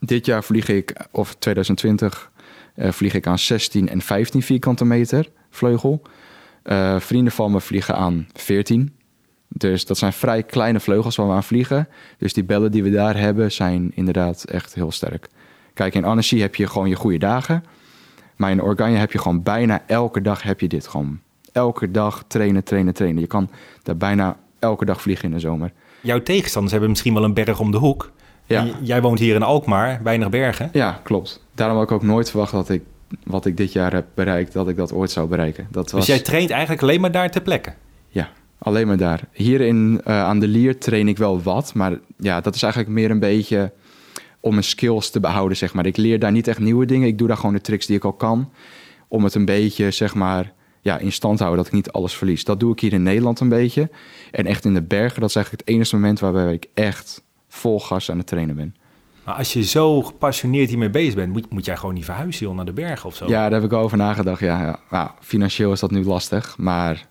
[0.00, 2.30] Dit jaar vlieg ik, of 2020,
[2.76, 6.02] uh, vlieg ik aan 16 en 15 vierkante meter vleugel.
[6.64, 8.94] Uh, vrienden van me vliegen aan 14.
[9.48, 11.88] Dus dat zijn vrij kleine vleugels waar we aan vliegen.
[12.18, 15.28] Dus die bellen die we daar hebben zijn inderdaad echt heel sterk.
[15.74, 17.64] Kijk, in Annecy heb je gewoon je goede dagen.
[18.36, 20.86] Maar in Oranje heb je gewoon bijna elke dag heb je dit.
[20.86, 21.20] Gewoon
[21.56, 23.20] elke dag trainen, trainen, trainen.
[23.20, 23.50] Je kan
[23.82, 25.72] daar bijna elke dag vliegen in de zomer.
[26.00, 28.12] Jouw tegenstanders hebben misschien wel een berg om de hoek.
[28.46, 28.66] Ja.
[28.82, 30.70] Jij woont hier in Alkmaar, weinig bergen.
[30.72, 31.44] Ja, klopt.
[31.54, 32.82] Daarom had ik ook nooit verwacht dat ik
[33.24, 35.66] wat ik dit jaar heb bereikt, dat ik dat ooit zou bereiken.
[35.70, 36.06] Dat dus was...
[36.06, 37.72] Dus jij traint eigenlijk alleen maar daar ter plekke?
[38.08, 39.20] Ja, alleen maar daar.
[39.32, 42.92] Hier in, uh, aan de Lier train ik wel wat, maar ja, dat is eigenlijk
[42.92, 43.72] meer een beetje
[44.40, 45.86] om mijn skills te behouden, zeg maar.
[45.86, 47.08] Ik leer daar niet echt nieuwe dingen.
[47.08, 48.50] Ik doe daar gewoon de tricks die ik al kan.
[49.08, 50.52] Om het een beetje, zeg maar,
[50.86, 52.44] ja, in stand houden dat ik niet alles verlies.
[52.44, 53.90] Dat doe ik hier in Nederland een beetje.
[54.30, 57.80] En echt in de bergen, dat is eigenlijk het enige moment waarbij ik echt vol
[57.80, 58.74] gas aan het trainen ben.
[59.24, 62.56] Maar als je zo gepassioneerd hiermee bezig bent, moet, moet jij gewoon niet verhuizen joh,
[62.56, 63.26] naar de bergen of zo?
[63.26, 64.40] Ja, daar heb ik over nagedacht.
[64.40, 64.78] Ja, ja.
[64.90, 67.06] Nou, financieel is dat nu lastig, maar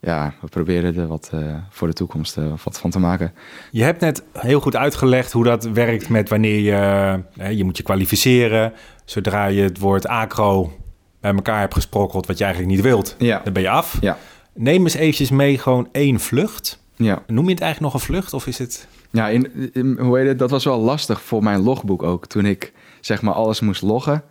[0.00, 3.32] ja, we proberen er wat uh, voor de toekomst uh, wat van te maken.
[3.70, 7.76] Je hebt net heel goed uitgelegd hoe dat werkt met wanneer je, uh, je moet
[7.76, 8.72] je kwalificeren.
[9.04, 10.72] Zodra je het woord acro
[11.22, 13.40] bij elkaar hebt gesprokkeld wat je eigenlijk niet wilt, ja.
[13.44, 13.96] dan ben je af.
[14.00, 14.18] Ja.
[14.54, 16.78] Neem eens eventjes mee gewoon één vlucht.
[16.96, 17.22] Ja.
[17.26, 18.86] Noem je het eigenlijk nog een vlucht of is het...
[19.10, 20.38] Ja, in, in, hoe heet het?
[20.38, 22.26] dat was wel lastig voor mijn logboek ook.
[22.26, 24.24] Toen ik zeg maar alles moest loggen.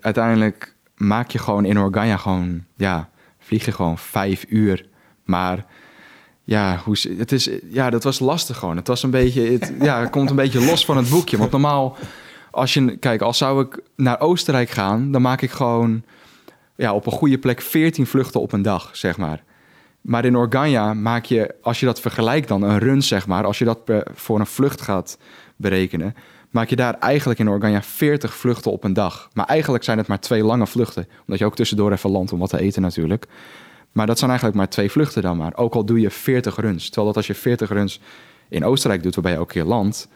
[0.00, 2.64] uiteindelijk maak je gewoon in Organja gewoon...
[2.76, 4.86] Ja, vlieg je gewoon vijf uur.
[5.24, 5.64] Maar
[6.44, 8.76] ja, hoe, het is, ja, dat was lastig gewoon.
[8.76, 11.36] Het was een beetje, het, ja, het komt een beetje los van het boekje.
[11.38, 11.96] Want normaal,
[12.58, 16.02] als je, kijk, als zou ik naar Oostenrijk gaan, dan maak ik gewoon
[16.76, 19.42] ja, op een goede plek 14 vluchten op een dag, zeg maar.
[20.00, 23.58] Maar in Organja maak je, als je dat vergelijkt dan, een run, zeg maar, als
[23.58, 23.78] je dat
[24.14, 25.18] voor een vlucht gaat
[25.56, 26.14] berekenen,
[26.50, 29.28] maak je daar eigenlijk in Organja 40 vluchten op een dag.
[29.32, 31.08] Maar eigenlijk zijn het maar twee lange vluchten.
[31.20, 33.26] Omdat je ook tussendoor even landt om wat te eten natuurlijk.
[33.92, 35.56] Maar dat zijn eigenlijk maar twee vluchten dan maar.
[35.56, 36.84] Ook al doe je 40 runs.
[36.84, 38.00] Terwijl dat als je 40 runs
[38.48, 40.08] in Oostenrijk doet, waarbij je ook keer landt,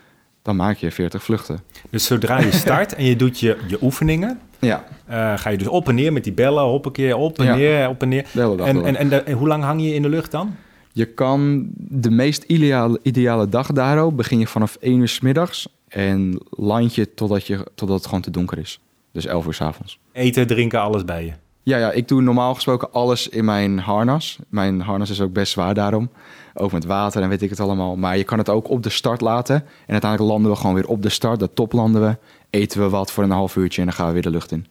[0.42, 1.60] dan maak je 40 vluchten.
[1.90, 4.84] Dus zodra je start en je doet je, je oefeningen, ja.
[5.10, 7.56] Uh, ga je dus op en neer met die bellen, op een keer op en
[7.56, 8.26] neer, op en neer.
[8.34, 10.56] En, en, en, en, hoe lang hang je in de lucht dan?
[10.92, 15.68] Je kan de meest ideale, ideale dag daarop begin je vanaf 1 uur s middags
[15.88, 18.80] en land je totdat, je totdat het gewoon te donker is.
[19.12, 19.98] Dus 11 uur s avonds.
[20.12, 21.32] Eten, drinken, alles bij je?
[21.64, 24.38] Ja, ja, ik doe normaal gesproken alles in mijn harnas.
[24.48, 26.10] Mijn harnas is ook best zwaar daarom.
[26.54, 27.96] Ook met water en weet ik het allemaal.
[27.96, 29.54] Maar je kan het ook op de start laten.
[29.56, 31.40] En uiteindelijk landen we gewoon weer op de start.
[31.40, 32.16] De top landen we.
[32.50, 34.66] Eten we wat voor een half uurtje en dan gaan we weer de lucht in.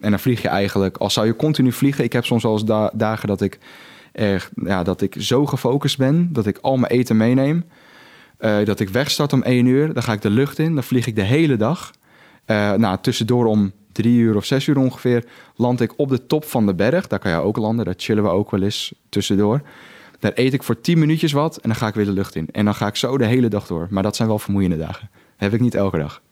[0.00, 2.04] En dan vlieg je eigenlijk, als zou je continu vliegen.
[2.04, 3.58] Ik heb soms wel eens dagen dat ik,
[4.12, 7.64] echt, ja, dat ik zo gefocust ben dat ik al mijn eten meeneem.
[8.40, 11.06] Uh, dat ik wegstart om één uur, dan ga ik de lucht in, dan vlieg
[11.06, 11.90] ik de hele dag.
[12.46, 15.24] Uh, nou, tussendoor om drie uur of zes uur ongeveer
[15.56, 17.06] land ik op de top van de berg.
[17.06, 19.60] Daar kan je ook landen, daar chillen we ook wel eens tussendoor.
[20.18, 22.48] Daar eet ik voor tien minuutjes wat en dan ga ik weer de lucht in.
[22.52, 23.86] En dan ga ik zo de hele dag door.
[23.90, 25.08] Maar dat zijn wel vermoeiende dagen.
[25.12, 26.22] Dat heb ik niet elke dag.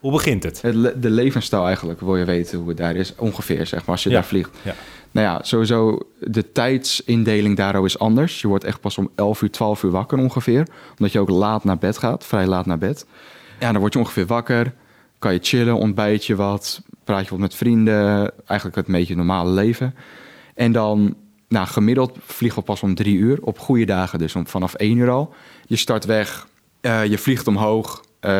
[0.00, 0.60] Hoe begint het?
[1.02, 3.14] De levensstijl eigenlijk, wil je weten hoe het daar is.
[3.16, 4.50] Ongeveer, zeg maar, als je daar vliegt.
[4.62, 4.74] Ja.
[5.10, 8.40] Nou ja, sowieso de tijdsindeling daarover is anders.
[8.40, 10.66] Je wordt echt pas om 11 uur, 12 uur wakker ongeveer.
[10.90, 13.06] Omdat je ook laat naar bed gaat, vrij laat naar bed.
[13.60, 14.72] Ja, dan word je ongeveer wakker.
[15.18, 18.30] Kan je chillen, ontbijt je wat, praat je wat met vrienden.
[18.46, 19.94] Eigenlijk het beetje normale leven.
[20.54, 21.14] En dan,
[21.48, 23.38] nou, gemiddeld vliegen we pas om drie uur.
[23.42, 25.34] Op goede dagen dus om, vanaf 1 uur al.
[25.66, 26.46] Je start weg,
[26.80, 28.04] uh, je vliegt omhoog.
[28.20, 28.30] Uh,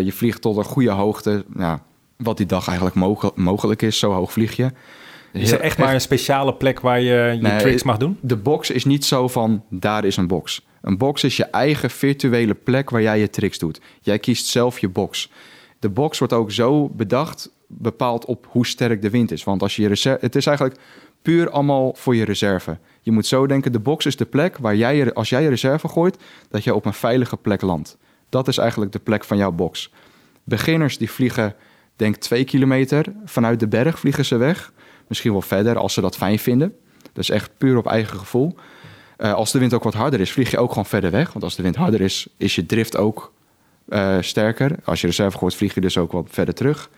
[0.00, 1.44] je vliegt tot een goede hoogte.
[1.48, 1.78] Nou,
[2.16, 2.96] wat die dag eigenlijk
[3.34, 4.70] mogelijk is, zo hoog vlieg je.
[5.32, 8.18] Is er echt maar een speciale plek waar je je tricks mag doen?
[8.20, 10.66] De box is niet zo van, daar is een box.
[10.82, 13.80] Een box is je eigen virtuele plek waar jij je tricks doet.
[14.00, 15.30] Jij kiest zelf je box.
[15.78, 19.44] De box wordt ook zo bedacht, bepaald op hoe sterk de wind is.
[19.44, 20.80] Want als je, je het is eigenlijk
[21.22, 22.78] puur allemaal voor je reserve.
[23.00, 25.88] Je moet zo denken, de box is de plek waar jij, als jij je reserve
[25.88, 26.16] gooit,
[26.48, 27.96] dat je op een veilige plek landt.
[28.28, 29.92] Dat is eigenlijk de plek van jouw box.
[30.44, 31.54] Beginners die vliegen,
[31.96, 34.72] denk twee kilometer vanuit de berg vliegen ze weg.
[35.06, 36.74] Misschien wel verder als ze dat fijn vinden.
[37.12, 38.54] Dat is echt puur op eigen gevoel.
[39.18, 41.32] Uh, als de wind ook wat harder is, vlieg je ook gewoon verder weg.
[41.32, 43.32] Want als de wind harder is, is je drift ook
[43.88, 44.76] uh, sterker.
[44.84, 46.90] Als je reserve gooit, vlieg je dus ook wat verder terug.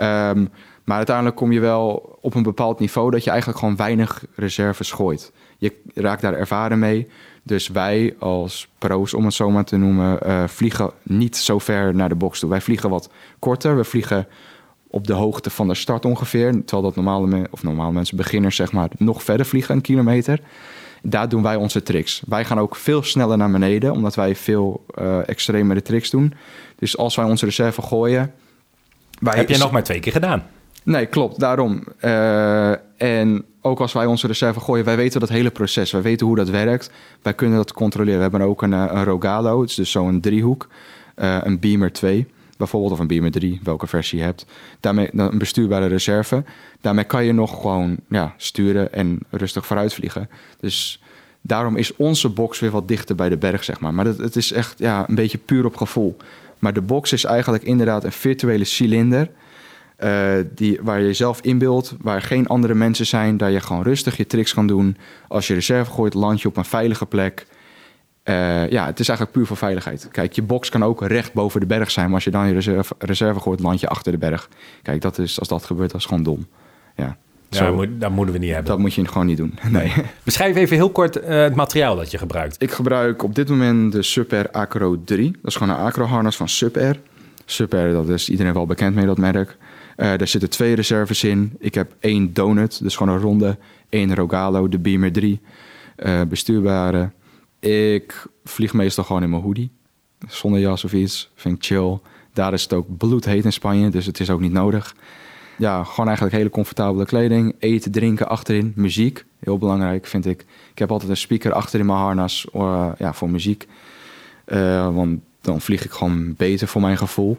[0.00, 0.48] Um,
[0.84, 4.92] Maar uiteindelijk kom je wel op een bepaald niveau dat je eigenlijk gewoon weinig reserves
[4.92, 5.32] gooit.
[5.58, 7.08] Je raakt daar ervaren mee.
[7.42, 11.94] Dus wij als pro's, om het zo maar te noemen, eh, vliegen niet zo ver
[11.94, 12.50] naar de box toe.
[12.50, 13.76] Wij vliegen wat korter.
[13.76, 14.26] We vliegen
[14.86, 16.50] op de hoogte van de start ongeveer.
[16.50, 20.40] Terwijl dat normale, of normale mensen, beginners zeg maar, nog verder vliegen, een kilometer.
[21.02, 22.22] Daar doen wij onze tricks.
[22.26, 26.34] Wij gaan ook veel sneller naar beneden, omdat wij veel eh extremere tricks doen.
[26.76, 28.32] Dus als wij onze reserve gooien...
[29.20, 30.42] Wij Heb jij nog maar twee keer gedaan?
[30.82, 31.84] Nee, klopt, daarom.
[31.98, 35.90] Eh, en ook als wij onze reserve gooien, wij weten dat hele proces.
[35.90, 36.90] Wij weten hoe dat werkt.
[37.22, 38.16] Wij kunnen dat controleren.
[38.16, 40.68] We hebben ook een, eh, een Rogalo, het is dus zo'n driehoek.
[41.14, 44.46] Eh, een Beamer 2 bijvoorbeeld, of een Beamer 3, welke versie je hebt.
[44.80, 46.44] Daarmee dan een bestuurbare reserve.
[46.80, 50.30] Daarmee kan je nog gewoon ja, sturen en rustig vooruit vliegen.
[50.60, 51.02] Dus
[51.40, 53.94] daarom is onze box weer wat dichter bij de berg, zeg maar.
[53.94, 56.16] Maar dat, het is echt ja, een beetje puur op gevoel.
[56.60, 59.30] Maar de box is eigenlijk inderdaad een virtuele cilinder...
[59.96, 63.36] eh, die, waar je jezelf inbeeldt, waar geen andere mensen zijn...
[63.36, 64.96] daar je gewoon rustig je tricks kan doen.
[65.28, 67.46] Als je reserve gooit, land je op een veilige plek...
[68.22, 70.08] Eh, ja, het is eigenlijk puur voor veiligheid.
[70.10, 72.52] Kijk, je box kan ook recht boven de berg zijn, maar als je dan je
[72.52, 74.48] reserve, reserve gooit, land je achter de berg.
[74.82, 76.46] Kijk, dat is, als dat gebeurt, dat is gewoon dom.
[76.96, 77.16] Ja,
[77.50, 78.68] Ja, Zo, dat, moet- dat moeten we niet hebben.
[78.70, 79.54] dat moet je gewoon niet doen.
[79.70, 79.92] Nee.
[80.22, 82.62] Beschrijf even heel kort eh, het materiaal dat je gebruikt.
[82.62, 85.30] Ik gebruik op dit moment de Super Acro 3.
[85.30, 87.00] Dat is gewoon een acro harnas van Super.
[87.44, 89.56] Super, dat is iedereen wel bekend mee, dat merk.
[89.96, 91.52] Eh daar zitten twee reserves in.
[91.58, 93.56] Ik heb één donut, dus gewoon een ronde.
[93.88, 95.40] één Rogalo, de Beamer 3.
[95.96, 97.10] eh, bestuurbare.
[97.60, 99.70] Ik vlieg meestal gewoon in mijn hoodie.
[100.28, 101.30] Zonder jas of iets.
[101.34, 101.98] Vind ik chill.
[102.32, 104.94] Daar is het ook bloedheet in Spanje, dus het is ook niet nodig.
[105.60, 107.54] Ja, gewoon eigenlijk hele comfortabele kleding.
[107.58, 108.72] Eten, drinken achterin.
[108.76, 110.40] Muziek, heel belangrijk vind ik.
[110.72, 113.68] Ik heb altijd een speaker achter in mijn harnas eh, ja, voor muziek.
[114.44, 117.38] Eh, want dan vlieg ik gewoon beter voor mijn gevoel.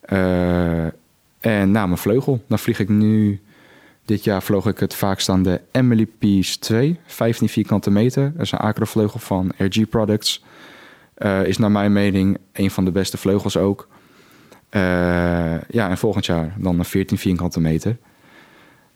[0.00, 0.84] Eh,
[1.38, 3.40] en na mijn vleugel, dan vlieg ik nu...
[4.04, 8.32] Dit jaar vloog ik het vaakst aan de Emily Peace 2, 15 vierkante meter.
[8.32, 10.44] Dat is een acrovleugel van RG Products.
[11.44, 13.88] Is naar mijn mening een van de beste vleugels ook.
[14.74, 14.80] Eh,
[15.68, 17.96] ja, en volgend jaar dan een 14 vierkante meter.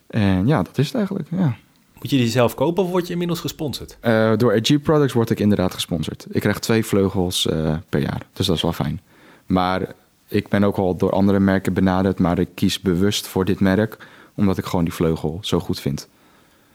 [0.07, 1.55] En ja, dat is het eigenlijk, ja.
[1.93, 3.97] Moet je die zelf kopen of word je inmiddels gesponsord?
[4.01, 6.25] Eh, door RG Products word ik inderdaad gesponsord.
[6.31, 9.01] Ik krijg twee vleugels eh, per jaar, dus dat is wel fijn.
[9.45, 9.93] Maar
[10.27, 13.97] ik ben ook al door andere merken benaderd, maar ik kies bewust voor dit merk,
[14.35, 16.09] omdat ik gewoon die vleugel zo goed vind.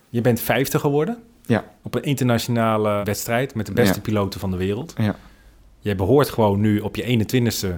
[0.09, 4.01] Je bent 50 geworden Ja, op een internationale wedstrijd met de beste Ja.
[4.01, 4.95] piloten van de wereld.
[4.99, 5.17] ja.
[5.79, 7.69] Jij behoort gewoon nu op je 21ste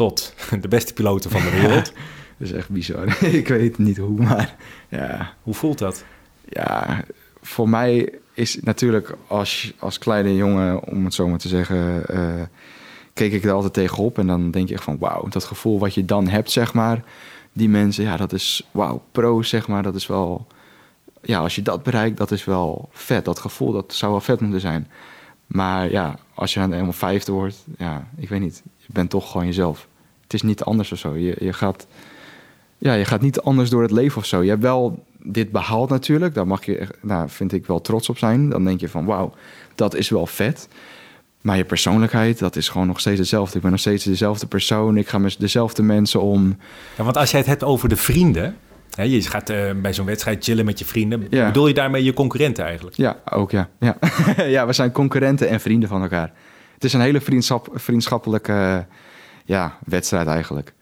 [0.00, 1.92] tot de beste piloten van de wereld.
[2.38, 3.24] dat is echt bizar.
[3.40, 4.56] ik weet niet hoe, maar
[4.88, 6.04] ja, Hoe voelt dat?
[6.48, 7.04] ja,
[7.42, 12.42] voor mij is natuurlijk als, als kleine jongen, om het zo maar te zeggen, eh,
[13.12, 14.18] keek ik er altijd tegenop.
[14.18, 17.04] En dan denk je echt van wauw, dat gevoel wat je dan hebt, zeg maar.
[17.52, 19.82] Die mensen, ja, dat is wauw, pro, zeg maar.
[19.82, 20.46] Dat is wel,
[21.22, 23.24] ja, als je dat bereikt, dat is wel vet.
[23.24, 24.88] Dat gevoel, dat zou wel vet moeten zijn.
[25.46, 28.62] Maar ja, als je dan eenmaal vijfde wordt, ja, ik weet niet.
[28.76, 29.88] Je bent toch gewoon jezelf.
[30.30, 31.16] Het is niet anders of zo.
[31.16, 31.86] Je, je gaat
[32.80, 34.42] ja, je gaat niet anders door het leven of zo.
[34.42, 36.34] Je hebt wel dit behaald natuurlijk.
[36.34, 38.48] Daar mag je, nou, vind ik wel trots op zijn.
[38.48, 39.34] Dan denk je van, wauw,
[39.74, 40.68] dat is wel vet.
[41.40, 43.56] Maar je persoonlijkheid, dat is gewoon nog steeds hetzelfde.
[43.56, 44.96] Ik ben nog steeds dezelfde persoon.
[44.96, 46.56] Ik ga met dezelfde mensen om.
[46.96, 48.56] Ja, want als jij het hebt over de vrienden.
[48.94, 51.26] Hè, je gaat eh, bij zo'n wedstrijd chillen met je vrienden.
[51.30, 51.46] Ja.
[51.46, 52.96] Bedoel je daarmee je concurrenten eigenlijk?
[52.96, 53.68] Ja, ook ja.
[53.80, 53.96] Ja,
[54.56, 56.32] ja we zijn concurrenten en vrienden van elkaar.
[56.74, 58.86] Het is een hele vriendschap, vriendschappelijke
[59.50, 60.72] ja, wedstrijd eigenlijk.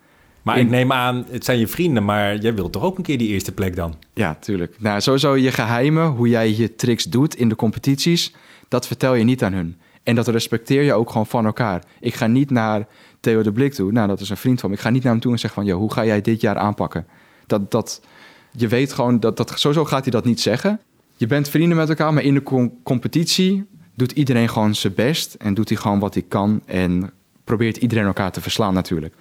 [0.43, 3.19] Maar ik neem aan, het zijn je vrienden, maar jij wilt toch ook een keer
[3.19, 3.95] die eerste plek dan?
[4.15, 4.77] Ja, tuurlijk.
[4.79, 8.35] Nou, sowieso je geheimen, hoe jij je tricks doet in de competities,
[8.69, 9.77] dat vertel je niet aan hun.
[10.03, 11.83] En dat respecteer je ook gewoon van elkaar.
[12.01, 12.87] Ik ga niet naar
[13.21, 14.77] Theo de Blik toe, nou dat is een vriend van me.
[14.77, 16.57] Ik ga niet naar hem toe en zeg van, joh, hoe ga jij dit jaar
[16.57, 17.07] aanpakken?
[17.47, 18.03] Dat, dat,
[18.51, 20.81] je weet gewoon, dat, dat, sowieso gaat hij dat niet zeggen.
[21.17, 25.35] Je bent vrienden met elkaar, maar in de com- competitie doet iedereen gewoon zijn best.
[25.35, 27.13] En doet hij gewoon wat hij kan en
[27.49, 29.15] probeert iedereen elkaar te verslaan natuurlijk.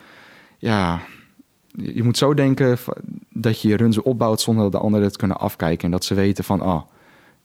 [0.58, 1.00] Ja,
[1.72, 2.78] je moet zo denken
[3.30, 5.86] dat je je runs opbouwt zonder dat de anderen het kunnen afkijken.
[5.86, 6.82] En dat ze weten van, ah,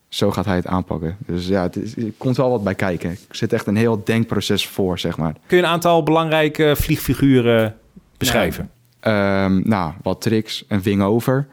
[0.09, 1.16] zo gaat hij het aanpakken.
[1.27, 3.11] Dus ja, het is, komt wel wat bij kijken.
[3.11, 5.33] Er zit echt een heel denkproces voor, zeg maar.
[5.47, 7.77] Kun je een aantal belangrijke vliegfiguren
[8.16, 8.71] beschrijven?
[9.01, 10.65] Ehm, nou, wat tricks.
[10.69, 11.46] Een wing over.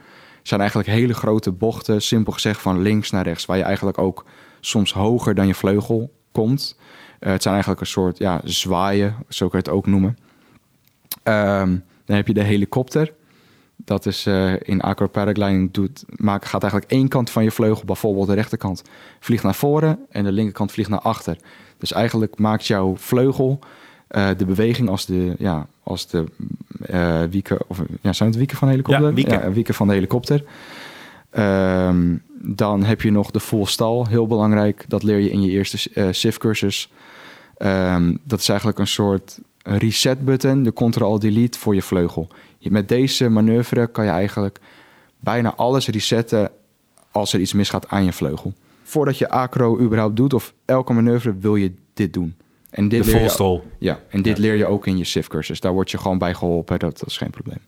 [0.44, 3.46] zijn eigenlijk hele grote bochten, simpel gezegd van links naar rechts.
[3.46, 4.26] Waar je eigenlijk ook
[4.60, 6.78] soms hoger dan je vleugel komt.
[7.20, 10.18] Eh, het zijn eigenlijk een soort ja, zwaaien, zo kan je het ook noemen.
[11.24, 13.14] Ehm, dan heb je de helikopter.
[13.76, 17.86] Dat is eh, in acro paragliding doet, maak, gaat eigenlijk één kant van je vleugel,
[17.86, 18.84] bijvoorbeeld de rechterkant,
[19.20, 21.38] vliegt naar voren en de linkerkant vliegt naar achter.
[21.78, 23.60] Dus eigenlijk maakt jouw vleugel
[24.08, 26.24] eh, de beweging als de, ja, als de
[27.30, 29.08] wieken, of ja, zijn het wieken van de helikopter?
[29.08, 29.54] Ja, wieken.
[29.54, 30.44] wieken van de helikopter.
[31.30, 34.86] Ehm, dan heb je nog de full stal, heel belangrijk.
[34.88, 36.90] Dat leer je in je eerste SIF-cursus.
[37.60, 42.28] Ehm, dat is eigenlijk een soort reset-button, de Ctrl-Delete voor je vleugel.
[42.58, 44.60] Je- Met deze manoeuvre kan je eigenlijk
[45.20, 46.52] bijna alles resetten
[47.12, 48.54] als er iets misgaat aan je vleugel.
[48.84, 52.36] Voordat je acro überhaupt doet of elke manoeuvre wil je dit doen.
[52.70, 54.42] En dit De leer je- ja, en dit Ja.
[54.44, 55.60] leer je ook in je SIF-cursus.
[55.60, 57.60] Daar word je gewoon bij geholpen, dat, dat is geen probleem.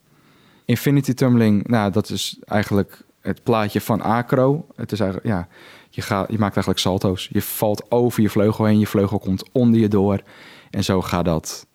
[0.66, 4.66] Infinity tumbling, nou, dat is eigenlijk het plaatje van acro.
[4.76, 5.48] Het is eigenlijk, ja,
[5.92, 7.30] je, gaat, je maakt eigenlijk salto's.
[7.32, 10.22] Je valt over je vleugel heen, je vleugel komt onder je door.
[10.70, 11.68] En zo gaat dat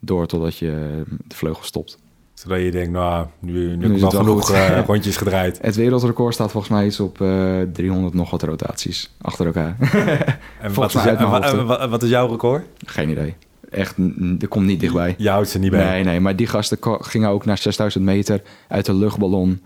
[0.00, 1.98] door totdat je de vleugel stopt.
[2.34, 5.58] Zodat je denkt, nou, nu, nu, Nu is wel het wel genoeg eh, rondjes gedraaid.
[5.62, 9.76] Het wereldrecord staat volgens mij iets op eh 300 nog wat rotaties achter elkaar.
[10.60, 12.66] En wat is, en wat is jouw record?
[12.86, 13.34] geen idee.
[13.70, 13.96] Echt,
[14.40, 15.14] er komt niet dichtbij.
[15.18, 15.84] Je houdt ze niet bij.
[15.84, 19.62] Nee, nee, maar die gasten gingen ook naar 6000 meter uit de luchtballon.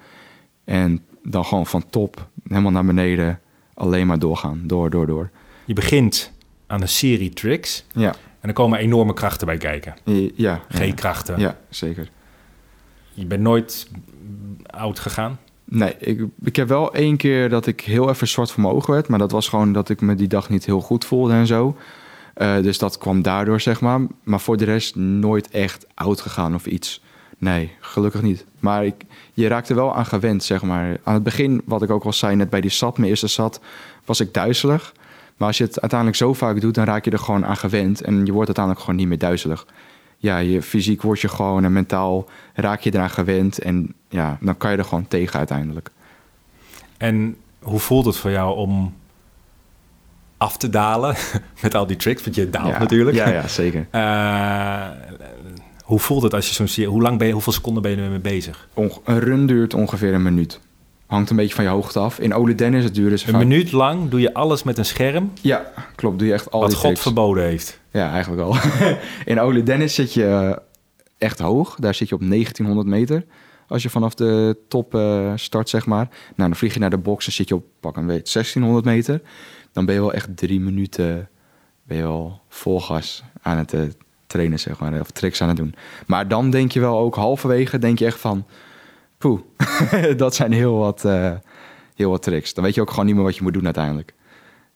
[0.65, 3.41] En dan gewoon van top helemaal naar beneden.
[3.77, 4.61] Alleen maar doorgaan.
[4.65, 5.31] Door, door, door.
[5.65, 6.33] Je begint
[6.67, 7.85] aan een serie tricks.
[7.93, 9.95] Ja, En er komen enorme krachten bij kijken.
[10.35, 10.61] Ja.
[10.69, 11.39] G-krachten.
[11.39, 12.09] Ja, zeker.
[13.13, 13.91] Je bent nooit
[14.67, 15.39] oud gegaan.
[15.65, 18.93] Nee, ik, ik heb wel één keer dat ik heel even zwart voor mijn ogen
[18.93, 19.09] werd.
[19.09, 21.77] Maar dat was gewoon dat ik me die dag niet heel goed voelde en zo.
[22.35, 24.01] Eh, dus dat kwam daardoor, zeg maar.
[24.23, 27.03] Maar voor de rest nooit echt oud gegaan of iets.
[27.39, 28.45] Nee, gelukkig niet.
[28.59, 28.95] Maar ik,
[29.33, 30.97] je raakt er wel aan gewend, zeg maar.
[31.03, 33.61] Aan het begin, wat ik ook al zei, net bij die SAT, mijn eerste SAT,
[34.05, 34.95] was ik duizelig.
[35.37, 38.01] Maar als je het uiteindelijk zo vaak doet, dan raak je er gewoon aan gewend.
[38.01, 39.67] En je wordt uiteindelijk gewoon niet meer duizelig.
[40.19, 43.59] Ja, je fysiek word je gewoon en mentaal raak je eraan gewend.
[43.59, 45.91] En ja, dan kan je er gewoon tegen uiteindelijk.
[46.97, 48.95] En hoe voelt het voor jou om
[50.37, 51.17] af te dalen
[51.63, 52.23] met al die tricks?
[52.23, 53.17] Want je daalt ja, natuurlijk.
[53.17, 53.87] Ja, ja, zeker.
[53.91, 54.87] Eh,
[55.87, 56.91] hoe voelt het als je zo'n serie...
[56.91, 58.69] Hoe lang ben je, hoeveel seconden ben je ermee bezig?
[58.75, 60.61] Onge- een run duurt ongeveer een minuut.
[61.07, 62.19] Hangt een beetje van je hoogte af.
[62.19, 64.85] In Ole Dennis het duurde ze Een vaak- minuut lang doe je alles met een
[64.85, 65.33] scherm...
[65.41, 66.19] Ja, klopt.
[66.19, 67.81] Doe je echt al wat God verboden heeft.
[67.91, 68.57] Ja, eigenlijk wel.
[69.35, 70.57] In Ole Dennis zit je eh,
[71.19, 71.75] echt hoog.
[71.81, 73.25] Daar zit je op 1900 meter.
[73.69, 76.09] Als je vanaf de top eh, start, zeg maar.
[76.37, 78.85] Nou, dan vlieg je naar de box en zit je op pak een weet 1600
[78.85, 79.21] meter.
[79.73, 81.29] Dan ben je wel echt drie minuten
[81.83, 83.81] ben je wel vol gas aan het eh,
[84.27, 85.01] trainen, zeg maar.
[85.01, 85.75] Of tricks aan het doen.
[86.07, 88.47] Maar dan denk je wel ook halverwege, denk je echt van...
[89.19, 89.41] Poeh,
[90.17, 91.33] dat zijn heel wat, eh,
[91.95, 92.55] heel wat tricks.
[92.55, 94.15] Dan weet je ook gewoon niet meer wat je moet doen uiteindelijk.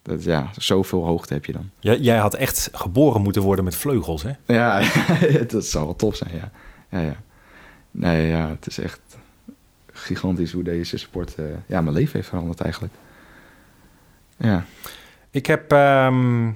[0.02, 1.70] Dat, ja, zoveel hoogte heb je dan.
[1.78, 4.32] Jij, jij had echt geboren moeten worden met vleugels, hè?
[4.46, 4.82] Ja,
[5.46, 6.50] dat zou wel top zijn, ja.
[6.88, 7.16] ja, ja.
[7.90, 9.00] Nee, ja, het is echt
[9.92, 12.94] gigantisch hoe deze sport eh, ja, mijn leven heeft veranderd eigenlijk.
[14.36, 14.64] Ja,
[15.30, 16.50] Ik heb ehm,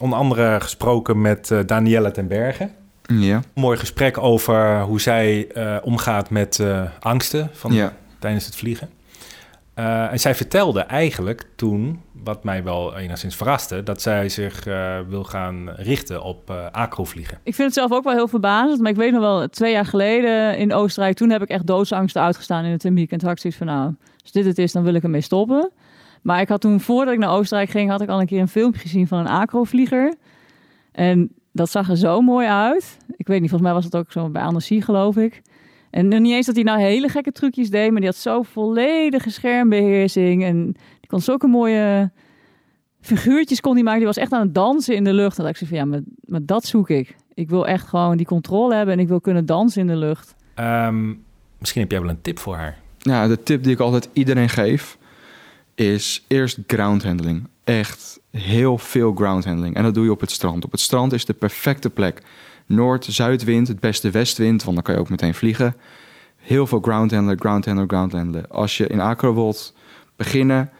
[0.00, 2.70] onder andere gesproken met eh Danielle ten Berge.
[3.06, 7.92] ja, Een mooi gesprek over hoe zij eh, omgaat met eh, angsten van, ja.
[8.18, 8.90] tijdens het vliegen.
[9.76, 14.98] Eh, en zij vertelde eigenlijk toen, wat mij wel enigszins verraste, dat zij zich eh,
[15.08, 17.38] wil gaan richten op eh acrovliegen.
[17.42, 18.80] Ik vind het zelf ook wel heel verbazend.
[18.80, 21.16] Maar ik weet nog wel, twee jaar geleden in Oostenrijk...
[21.16, 23.10] toen heb ik echt doodsangsten uitgestaan in het thermiek.
[23.10, 25.20] En toen had ik zoiets van, nou, als dit het is, dan wil ik ermee
[25.20, 25.70] stoppen.
[26.26, 27.90] Maar ik had toen, voordat ik naar Oostenrijk ging...
[27.90, 30.14] had ik al een keer een filmpje gezien van een acrovlieger.
[30.92, 32.96] En dat zag er zo mooi uit.
[33.16, 35.42] Ik weet niet, volgens mij was het ook zo bij Annecy, geloof ik.
[35.90, 37.90] En nog niet eens dat hij nou hele gekke trucjes deed...
[37.90, 40.44] maar die had zo volledige schermbeheersing.
[40.44, 42.10] En die kon zulke mooie
[43.00, 43.98] figuurtjes kon hij maken.
[43.98, 45.38] Die was echt aan het dansen in de lucht.
[45.38, 47.16] En dacht ik zo van, ja, maar, maar dat zoek ik.
[47.34, 50.34] Ik wil echt gewoon die controle hebben en ik wil kunnen dansen in de lucht.
[50.54, 51.14] Ehm,
[51.58, 52.78] misschien heb jij wel een tip voor haar.
[52.98, 54.98] Ja, de tip die ik altijd iedereen geef
[55.76, 57.48] is eerst ground handling.
[57.64, 59.74] Echt heel veel ground handling.
[59.74, 60.64] En dat doe je op het strand.
[60.64, 62.22] Op het strand is de perfecte plek.
[62.66, 65.76] Noord-zuidwind, het beste westwind, want dan kan je ook meteen vliegen.
[66.36, 68.50] Heel veel ground handelen, ground handelen, ground handelen.
[68.50, 69.74] Als je in acro wilt
[70.16, 70.70] beginnen,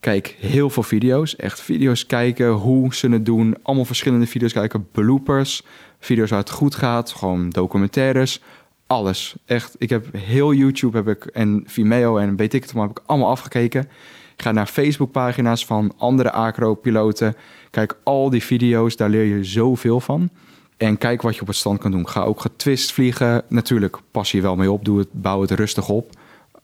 [0.00, 1.36] kijk heel veel video's.
[1.36, 3.56] Echt video's kijken, hoe ze het doen.
[3.62, 4.88] Allemaal verschillende video's kijken.
[4.90, 5.62] Bloopers,
[5.98, 7.10] video's waar het goed gaat.
[7.10, 8.40] Gewoon documentaires.
[8.86, 9.34] Alles.
[9.46, 9.74] Echt.
[9.78, 13.02] Ik heb heel YouTube heb ik, en Vimeo en weet ik het maar heb ik
[13.06, 13.88] allemaal afgekeken.
[14.36, 17.36] Ga naar Facebookpagina's van andere acro-piloten.
[17.70, 20.30] Kijk al die video's, daar leer je zoveel van.
[20.76, 22.08] En kijk wat je op het strand kan doen.
[22.08, 23.42] Ga ook getwist vliegen.
[23.48, 24.84] Natuurlijk, pas je wel mee op.
[24.84, 26.10] Doe het, bouw het rustig op.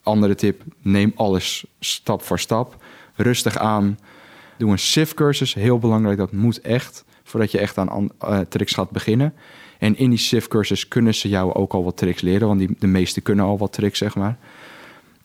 [0.02, 2.76] Andere tip, neem alles stap voor stap.
[3.14, 3.98] Rustig aan.
[4.58, 6.18] Doe een SIF-cursus, heel belangrijk.
[6.18, 9.34] Dat moet echt, voordat je echt aan an- eh, tricks gaat beginnen.
[9.78, 12.46] En in die SIF-cursus kunnen ze jou ook al wat tricks leren.
[12.48, 14.36] Want die, de meesten kunnen al wat tricks, zeg maar.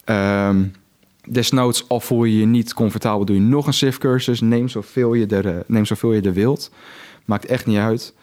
[0.04, 0.64] Ehm,
[1.28, 4.42] desnoods, al voel je je niet comfortabel, doe je nog een SIF-cursus.
[4.42, 6.72] Neem, zoveel je er, eh, neem zoveel je er wilt.
[7.26, 8.14] Maakt echt niet uit.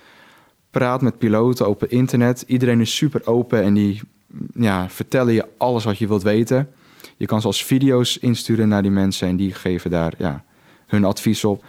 [0.70, 2.44] praat met piloten op het internet.
[2.46, 4.00] Iedereen is super open en die
[4.54, 6.68] ja, vertellen je alles wat je wilt weten.
[7.16, 10.44] Je kan zelfs video's insturen naar die mensen en die geven daar ja,
[10.86, 11.64] hun advies op.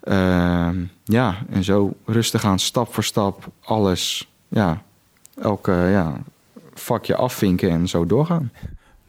[0.00, 4.82] Ehm, ja, en zo rustig aan, stap voor stap, alles, ja,
[5.40, 6.22] elke ja,
[6.74, 8.50] vakje afvinken en zo doorgaan.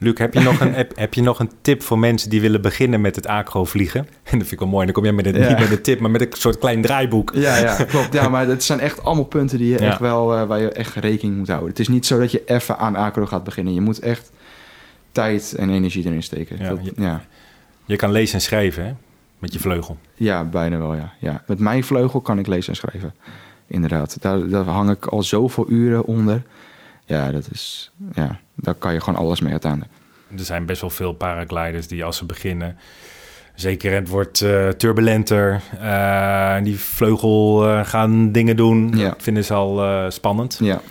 [0.01, 2.61] Luc, heb je, nog een, heb, heb, je nog een tip voor mensen die willen
[2.61, 3.99] beginnen met het acro vliegen?
[3.99, 4.07] En
[4.39, 4.85] dat vind ik wel mooi.
[4.85, 7.31] Dan kom jij met een, niet met een tip, maar met een soort klein draaiboek.
[7.33, 8.13] Ja, ja klopt.
[8.13, 10.95] Ja, maar het zijn echt allemaal punten die je echt wel, uh, waar je echt
[10.95, 11.69] rekening moet houden.
[11.69, 13.73] Het is niet zo dat je even aan acro gaat beginnen.
[13.73, 14.31] Je moet echt
[15.11, 16.57] tijd en energie erin steken.
[16.57, 17.23] Ja, dat, je, ja.
[17.85, 18.93] je kan lezen en schrijven, hè?
[19.39, 19.97] Met je vleugel.
[20.15, 21.13] Ja, bijna wel, ja.
[21.19, 21.43] ja.
[21.47, 23.13] Met mijn vleugel kan ik lezen en schrijven.
[23.67, 24.21] Inderdaad.
[24.21, 26.41] Daar, daar hang ik al zoveel uren onder.
[27.05, 29.91] Ja, dat is, ja, daar kan je gewoon alles mee uiteindelijk.
[30.37, 32.77] Er zijn best wel veel paragliders die als ze beginnen...
[33.55, 35.61] Zeker, het wordt uh, turbulenter.
[35.81, 38.91] Uh, die vleugel uh, gaan dingen doen.
[38.95, 39.09] Ja.
[39.09, 40.57] Dat vinden ze al spannend.
[40.61, 40.73] Ja.
[40.73, 40.81] Er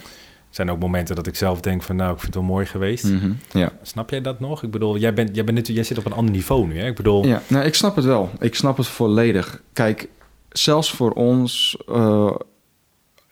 [0.51, 1.97] zijn ook momenten dat ik zelf denk van...
[1.97, 3.05] nou, ik vind het wel mooi geweest.
[3.05, 3.39] Mm -hmm.
[3.53, 3.73] ja.
[3.83, 4.63] Snap jij dat nog?
[4.63, 6.79] Ik bedoel, jij, bent, jij, bent natuurlijk, jij zit op een ander niveau nu.
[6.79, 6.87] Hè?
[6.87, 7.27] Ik bedoel...
[7.27, 8.31] Ja, nou, ik snap het wel.
[8.41, 9.63] Ik snap het volledig.
[9.73, 10.09] Kijk,
[10.49, 11.79] zelfs voor ons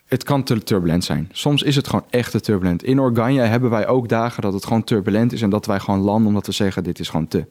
[0.07, 1.29] het kan te turbulent zijn.
[1.33, 2.83] Soms is het gewoon echt te turbulent.
[2.85, 6.01] In Organja hebben wij ook dagen dat het gewoon turbulent is en dat wij gewoon
[6.01, 7.47] landen omdat we zeggen dit is gewoon te.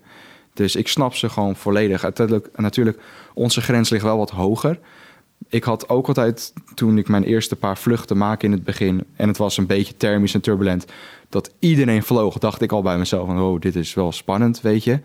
[0.54, 2.04] Dus ik snap ze gewoon volledig.
[2.04, 3.00] Uiteindelijk, natuurlijk,
[3.34, 4.80] onze grens ligt wel wat hoger.
[5.50, 9.04] Ik had ook altijd, toen ik mijn eerste paar vluchten maakte in het begin...
[9.16, 10.86] en het was een beetje thermisch en turbulent...
[11.30, 13.42] dat iedereen vloog, dacht ik al bij mezelf van...
[13.42, 15.00] oh, dit is wel spannend, weet je.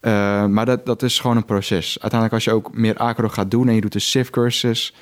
[0.00, 2.00] Uh, maar dat, dat is gewoon een proces.
[2.00, 3.68] Uiteindelijk als je ook meer acro gaat doen...
[3.68, 4.94] en je doet de SIF-cursus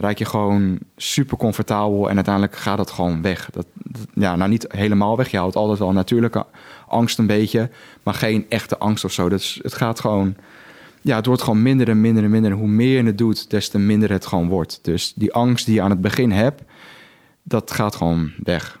[0.00, 3.50] raak je gewoon super comfortabel en uiteindelijk gaat het gewoon weg.
[3.50, 3.66] Dat,
[4.14, 5.28] ja, nou niet helemaal weg.
[5.28, 6.46] Je houdt altijd wel natuurlijke
[6.88, 7.70] angst een beetje,
[8.02, 9.28] maar geen echte angst of zo.
[9.28, 10.34] Dus het gaat gewoon,
[11.00, 12.50] ja, het wordt gewoon minder en minder en minder.
[12.50, 14.78] En hoe meer je het doet, des te minder het gewoon wordt.
[14.82, 16.62] Dus die angst die je aan het begin hebt,
[17.42, 18.80] dat gaat gewoon weg.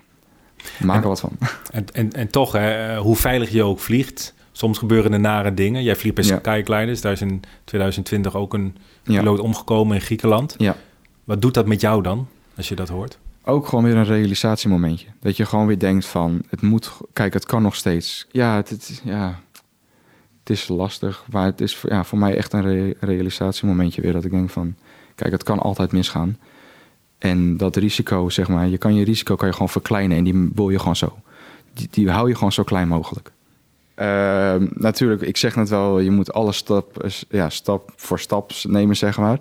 [0.78, 1.32] Maak er wat van.
[1.72, 5.82] En, en, en toch, hè, hoe veilig je ook vliegt, soms gebeuren er nare dingen.
[5.82, 6.38] Jij vliegt bij ja.
[6.38, 9.42] Skygliders, daar is in 2020 ook een piloot ja.
[9.42, 10.54] omgekomen in Griekenland.
[10.58, 10.76] Ja.
[11.30, 13.18] Wat doet dat met jou dan, als je dat hoort?
[13.44, 15.06] Ook gewoon weer een realisatiemomentje.
[15.20, 18.26] Dat je gewoon weer denkt van, het moet, kijk, het kan nog steeds.
[18.30, 19.40] Ja, het, ja,
[20.38, 24.12] het is lastig, maar het is ja, voor mij echt een re realisatiemomentje weer.
[24.12, 24.74] Dat ik denk van,
[25.14, 26.38] kijk, het kan altijd misgaan.
[27.18, 30.50] En dat risico, zeg maar, je kan je risico kan je gewoon verkleinen en die
[30.54, 31.18] wil je gewoon zo.
[31.90, 33.30] Die, hou je gewoon zo klein mogelijk.
[33.96, 38.96] Uh, natuurlijk, ik zeg net wel, je moet alle stap, ja, stap voor stap nemen,
[38.96, 39.40] zeg maar.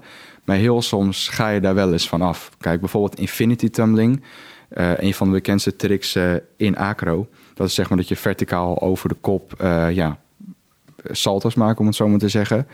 [0.50, 2.52] Maar heel soms ga je daar wel eens van af.
[2.60, 4.24] Kijk, bijvoorbeeld infinity tumbling.
[4.74, 7.28] Uh, een van de bekendste tricks uh, in acro.
[7.54, 10.20] Dat is zeg maar dat je verticaal over de kop uh, ja,
[11.06, 12.68] salto's maakt, om het zo maar te zeggen.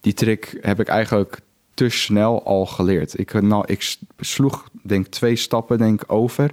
[0.00, 1.40] Die trick heb ik eigenlijk
[1.74, 3.18] te snel al geleerd.
[3.18, 6.50] Ik, nou, ik sloeg denk twee stappen denk, over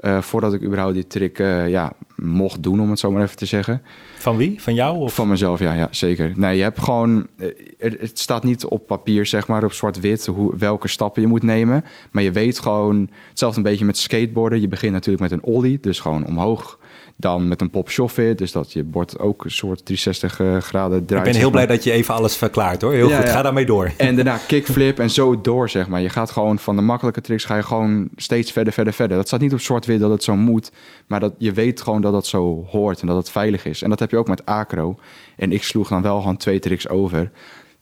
[0.00, 3.36] uh, voordat ik überhaupt die trick uh, ja, mocht doen, om het zo maar even
[3.36, 3.82] te zeggen.
[4.16, 4.62] Van wie?
[4.62, 4.98] Van jou?
[4.98, 5.14] Of?
[5.14, 6.32] Van mezelf, ja, ja, zeker.
[6.36, 7.26] Nee, je hebt gewoon...
[7.36, 7.48] Uh,
[7.78, 10.26] het staat niet op papier, zeg maar, op zwart-wit...
[10.26, 11.84] Hoe, welke stappen je moet nemen.
[12.10, 13.10] Maar je weet gewoon...
[13.28, 14.60] Hetzelfde een beetje met skateboarden.
[14.60, 16.78] Je begint natuurlijk met een ollie, dus gewoon omhoog
[17.20, 21.04] dan met een pop weer, dus dat je bord ook een soort 360 uh, graden
[21.04, 21.26] draait.
[21.26, 22.92] Ik ben heel blij dat je even alles verklaart hoor.
[22.92, 23.32] Heel ja, goed, ja.
[23.32, 23.92] ga daarmee door.
[23.96, 26.00] En daarna kickflip en zo door, zeg maar.
[26.00, 29.16] Je gaat gewoon van de makkelijke tricks ga je gewoon steeds verder, verder, verder.
[29.16, 30.70] Dat staat niet op zwart-wit dat het zo moet,
[31.06, 33.82] maar dat je weet gewoon dat dat zo hoort en dat het veilig is.
[33.82, 34.98] En dat heb je ook met acro.
[35.36, 37.30] En ik sloeg dan wel gewoon twee tricks over.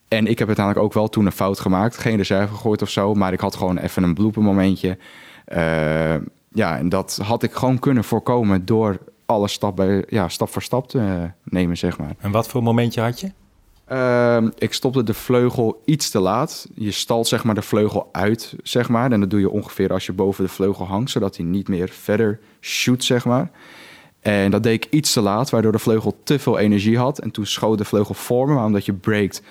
[0.08, 1.98] En ik heb uiteindelijk ook wel toen een fout gemaakt.
[1.98, 4.98] Geen reserve gegooid of zo, maar ik had gewoon even een blooper momentje.
[5.56, 6.14] Uh,
[6.52, 8.98] ja, en dat had ik gewoon kunnen voorkomen door
[9.28, 12.14] alles stap, bij, ja, stap voor stap te nemen, zeg maar.
[12.18, 13.30] En wat voor momentje had je?
[13.92, 16.68] Uh, ik stopte de vleugel iets te laat.
[16.74, 19.12] Je stalt zeg maar de vleugel uit, zeg maar.
[19.12, 21.88] En dat doe je ongeveer als je boven de vleugel hangt, zodat hij niet meer
[21.88, 23.50] verder shoot, zeg maar.
[24.20, 27.18] En dat deed ik iets te laat, waardoor de vleugel te veel energie had.
[27.18, 29.42] En toen schoot de vleugel voor me, maar omdat je breakt,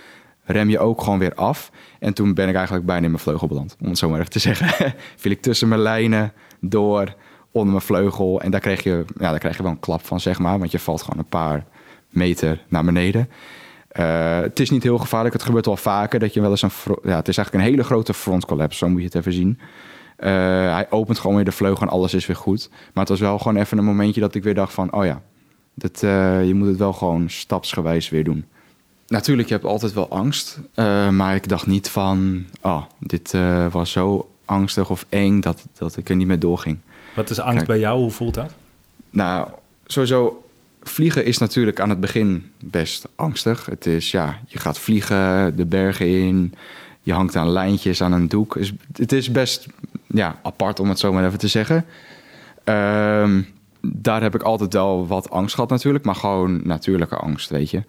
[0.43, 1.71] rem je ook gewoon weer af.
[1.99, 4.31] En toen ben ik eigenlijk bijna in mijn vleugel beland, om het zo maar even
[4.31, 4.93] te zeggen.
[5.15, 7.15] Viel ik tussen mijn lijnen door
[7.51, 8.41] onder mijn vleugel.
[8.41, 10.59] En daar kreeg, je, ja, daar krijg je wel een klap van, zeg maar.
[10.59, 11.65] Want je valt gewoon een paar
[12.09, 13.29] meter naar beneden.
[13.99, 15.33] Uh, het is niet heel gevaarlijk.
[15.33, 16.71] Het gebeurt wel vaker dat je wel eens een...
[16.85, 19.59] Ja, het is eigenlijk een hele grote frontcollapse, zo moet je het even zien.
[20.19, 20.27] Uh,
[20.73, 22.69] hij opent gewoon weer de vleugel en alles is weer goed.
[22.69, 24.93] Maar het was wel gewoon even een momentje dat ik weer dacht van...
[24.93, 25.21] oh ja,
[25.73, 28.45] dat, uh, je moet het wel gewoon stapsgewijs weer doen.
[29.07, 30.59] Natuurlijk, je hebt altijd wel angst.
[31.11, 32.45] maar ik dacht niet van...
[32.61, 33.33] oh, dit
[33.71, 36.77] was zo angstig of eng dat, dat ik er niet meer doorging.
[37.17, 37.99] Wat is angst bij jou?
[37.99, 38.53] Hoe voelt dat?
[39.09, 39.47] Nou,
[39.85, 40.43] sowieso
[40.83, 43.65] vliegen is natuurlijk aan het begin best angstig.
[43.65, 46.53] Het is, ja, je gaat vliegen, de bergen in,
[47.01, 48.57] je hangt aan lijntjes, aan een doek.
[48.93, 49.65] Het is best
[50.07, 51.85] ja, apart om het zo maar even te zeggen.
[52.63, 53.41] Ehm,
[53.81, 57.83] daar heb ik altijd wel wat angst gehad natuurlijk, maar gewoon natuurlijke angst, weet je.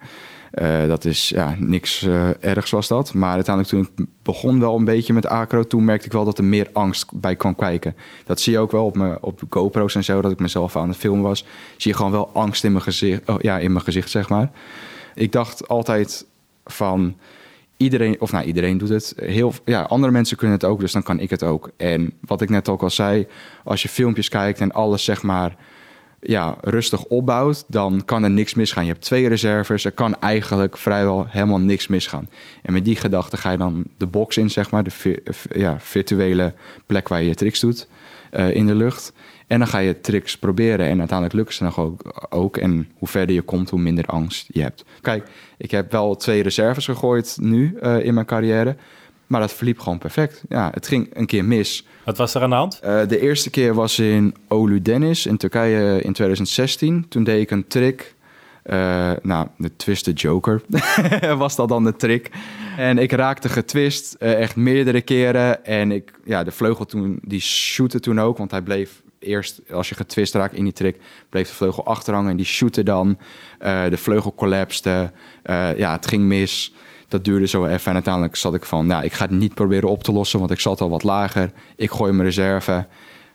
[0.51, 3.13] Eh, dat is ja, niks uh, ergs was dat.
[3.13, 6.37] Maar uiteindelijk toen ik begon wel een beetje met acro, toen merkte ik wel dat
[6.37, 7.95] er meer angst bij kwam kijken.
[8.25, 10.87] Dat zie je ook wel op, mijn, op GoPro's en zo, dat ik mezelf aan
[10.87, 11.45] het filmen was.
[11.77, 14.51] Zie je gewoon wel angst in mijn gezicht, oh, ja, in mijn gezicht zeg maar.
[15.15, 16.25] Ik dacht altijd
[16.65, 17.15] van
[17.77, 19.13] iedereen, of nou iedereen doet het.
[19.15, 21.71] Heel, ja, andere mensen kunnen het ook, dus dan kan ik het ook.
[21.77, 23.27] En wat ik net ook al zei,
[23.63, 25.55] als je filmpjes kijkt en alles zeg maar
[26.21, 28.85] ja, rustig opbouwt, dan kan er niks misgaan.
[28.85, 32.29] Je hebt twee reserves, er kan eigenlijk vrijwel helemaal niks misgaan.
[32.61, 36.53] En met die gedachte ga je dan de box in, zeg maar, de ja, virtuele
[36.85, 37.87] plek waar je je tricks doet
[38.33, 39.13] uh, in de lucht.
[39.47, 42.57] En dan ga je tricks proberen en uiteindelijk lukken ze nog ook, ook.
[42.57, 44.85] En hoe verder je komt, hoe minder angst je hebt.
[45.01, 48.75] Kijk, ik heb wel twee reserves gegooid nu uh, in mijn carrière.
[49.29, 50.43] Maar dat verliep gewoon perfect.
[50.47, 51.85] Ja, het ging een keer mis.
[52.05, 52.79] Wat was er aan de hand?
[52.83, 57.05] Uh, de eerste keer was in Olu Dennis in Turkije in 2016.
[57.09, 58.15] Toen deed ik een trick.
[58.65, 60.61] Uh, nou, de Twisted Joker
[61.37, 62.29] was dat dan de trick.
[62.77, 65.65] En ik raakte getwist, uh, echt meerdere keren.
[65.65, 68.37] En ik, ja, de vleugel toen, die shootte toen ook.
[68.37, 70.97] Want hij bleef eerst, als je getwist raakt in die trick,
[71.29, 72.31] bleef de vleugel achterhangen.
[72.31, 73.17] En die shootte dan.
[73.59, 75.11] de vleugel collapste.
[75.75, 76.73] ja, het ging mis
[77.09, 77.87] dat duurde zo even.
[77.87, 80.51] En uiteindelijk zat ik van, nou, ik ga het niet proberen op te lossen, want
[80.51, 81.51] ik zat al wat lager.
[81.75, 82.85] Ik gooi mijn reserve.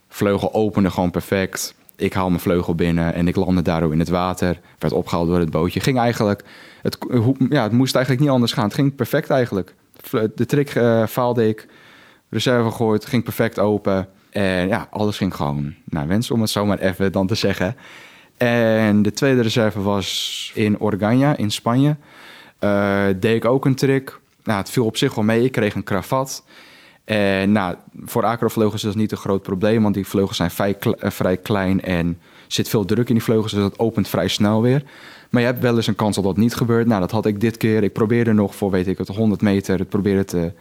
[0.09, 1.75] Vleugel opende gewoon perfect.
[1.97, 4.61] Ik haal mijn vleugel binnen en ik landde daardoor in het water.
[4.79, 5.81] Werd opgehaald door het bootje.
[5.81, 6.45] Ging eigenlijk,
[6.83, 6.99] het,
[7.49, 8.65] ja, het moest eigenlijk niet anders gaan.
[8.65, 9.75] Het ging perfect eigenlijk.
[10.35, 11.67] De trick uh, faalde ik.
[12.29, 14.09] Reserve gegooid, ging perfect open.
[14.31, 17.77] En ja, alles ging gewoon naar wens, om het zo maar even dan te zeggen.
[18.37, 21.97] En de tweede reserve was in Organya in Spanje.
[22.65, 24.19] Uh, deed ik ook een trick.
[24.45, 25.45] Nou, het viel op zich wel mee.
[25.45, 26.45] Ik kreeg een kravat.
[27.47, 31.11] Nou, voor acrovleugels is dat niet een groot probleem, want die vleugels zijn vrij, eh,
[31.11, 34.83] vrij klein en zit veel druk in die vleugels, dus dat opent vrij snel weer.
[35.31, 36.87] Maar je hebt wel eens een kans dat dat niet gebeurt.
[36.87, 37.83] Nou, dat had ik dit keer.
[37.83, 40.53] Ik probeerde nog voor, weet ik het, 100 meter het proberen te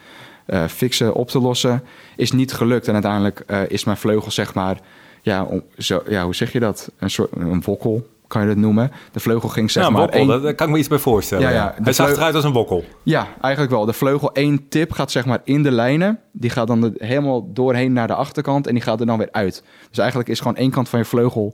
[0.47, 1.83] uh, fixen, op te lossen.
[2.15, 4.79] Is niet gelukt en uiteindelijk is mijn vleugel, zeg maar,
[5.21, 5.47] ja,
[5.77, 6.91] zo, ja, hoe zeg je dat?
[6.97, 8.91] Een soort een wokkel kan je dat noemen.
[9.11, 10.01] De vleugel ging zeg ja, maar...
[10.01, 10.41] Wokkel, één...
[10.41, 11.49] daar kan ik me iets bij voorstellen.
[11.49, 12.83] Ja, ja, Hij zag eruit als een wokkel.
[13.03, 13.85] Ja, eigenlijk wel.
[13.85, 16.19] De vleugel één tip gaat zeg maar in de lijnen.
[16.31, 19.63] Die gaat dan helemaal doorheen naar de achterkant en die gaat er dan weer uit.
[19.89, 21.53] Dus eigenlijk is gewoon één kant van je vleugel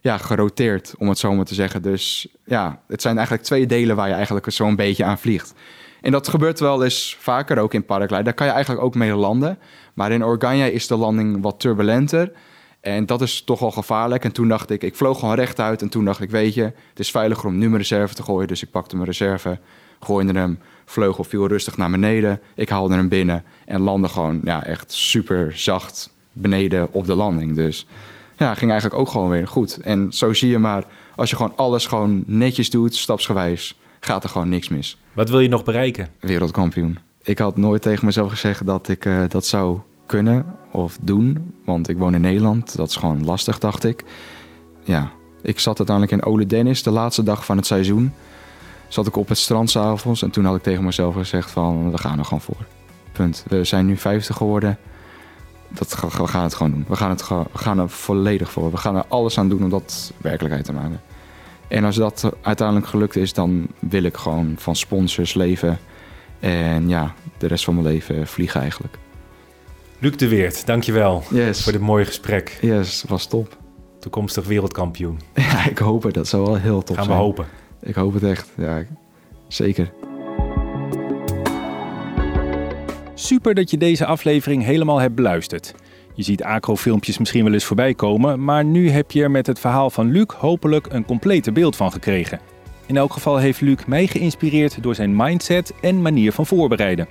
[0.00, 1.82] ja, geroteerd, om het zo maar te zeggen.
[1.82, 5.54] Dus ja, het zijn eigenlijk twee delen waar je eigenlijk zo'n beetje aan vliegt.
[6.00, 8.24] En dat gebeurt wel eens vaker ook in paragliden.
[8.24, 9.58] Daar kan je eigenlijk ook mee landen.
[9.94, 12.32] Maar in Organja is de landing wat turbulenter.
[12.86, 14.24] En dat is toch wel gevaarlijk.
[14.24, 15.82] En toen dacht ik, ik vloog gewoon rechtuit.
[15.82, 18.48] En toen dacht ik, weet je, het is veiliger om nu mijn reserve te gooien.
[18.48, 19.58] Dus ik pakte mijn reserve,
[20.00, 22.40] gooide hem, vleugel viel rustig naar beneden.
[22.54, 27.54] Ik haalde hem binnen en landde gewoon ja, echt super zacht beneden op de landing.
[27.54, 27.86] Dus
[28.36, 29.76] ja, ging eigenlijk ook gewoon weer goed.
[29.76, 30.84] En zo zie je maar,
[31.16, 34.98] als je gewoon alles gewoon netjes doet, stapsgewijs, gaat er gewoon niks mis.
[35.12, 36.08] Wat wil je nog bereiken?
[36.20, 36.98] Wereldkampioen.
[37.22, 41.54] Ik had nooit tegen mezelf gezegd dat ik uh, dat zou kunnen of doen.
[41.64, 42.76] Want ik woon in Nederland.
[42.76, 44.04] Dat is gewoon lastig, dacht ik.
[44.82, 45.10] Ja,
[45.42, 48.12] ik zat uiteindelijk in Ole Dennis, de laatste dag van het seizoen.
[48.88, 51.90] Zat ik op het strand s'avonds en toen had ik tegen mezelf gezegd van...
[51.90, 52.66] we gaan er gewoon voor.
[53.12, 53.44] Punt.
[53.48, 54.78] We zijn nu 50 geworden.
[55.68, 56.84] Dat, we gaan het gewoon doen.
[56.88, 58.70] We gaan, het, we gaan er volledig voor.
[58.70, 61.00] We gaan er alles aan doen om dat werkelijkheid te maken.
[61.68, 65.78] En als dat uiteindelijk gelukt is, dan wil ik gewoon van sponsors leven.
[66.40, 68.98] En ja, de rest van mijn leven vliegen eigenlijk.
[69.98, 71.62] Luc de Weert, dankjewel yes.
[71.62, 72.58] voor dit mooie gesprek.
[72.60, 73.56] Yes, was top.
[74.00, 75.20] Toekomstig wereldkampioen.
[75.34, 76.14] Ja, ik hoop het.
[76.14, 77.16] Dat zou wel heel top Gaan zijn.
[77.16, 77.46] we hopen.
[77.82, 78.84] Ik hoop het echt, ja,
[79.48, 79.92] zeker.
[83.14, 85.74] Super dat je deze aflevering helemaal hebt beluisterd.
[86.14, 89.58] Je ziet acrofilmpjes misschien wel eens voorbij komen, maar nu heb je er met het
[89.58, 92.40] verhaal van Luc hopelijk een complete beeld van gekregen.
[92.86, 97.08] In elk geval heeft Luc mij geïnspireerd door zijn mindset en manier van voorbereiden.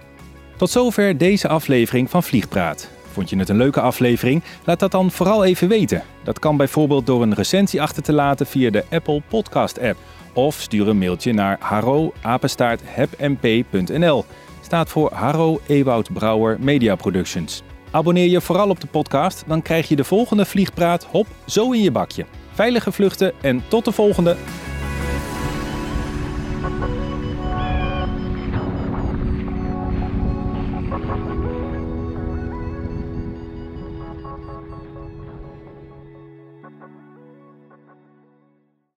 [0.57, 2.89] Tot zover deze aflevering van Vliegpraat.
[3.11, 4.43] Vond je het een leuke aflevering?
[4.65, 6.03] Laat dat dan vooral even weten.
[6.23, 9.97] Dat kan bijvoorbeeld door een recensie achter te laten via de Apple Podcast app.
[10.33, 14.25] Of stuur een mailtje naar haro-hebmp.nl.
[14.61, 17.61] Staat voor Haro Ewoud Brouwer Media Productions.
[17.91, 21.81] Abonneer je vooral op de podcast, dan krijg je de volgende Vliegpraat hop zo in
[21.81, 22.25] je bakje.
[22.51, 24.35] Veilige vluchten en tot de volgende!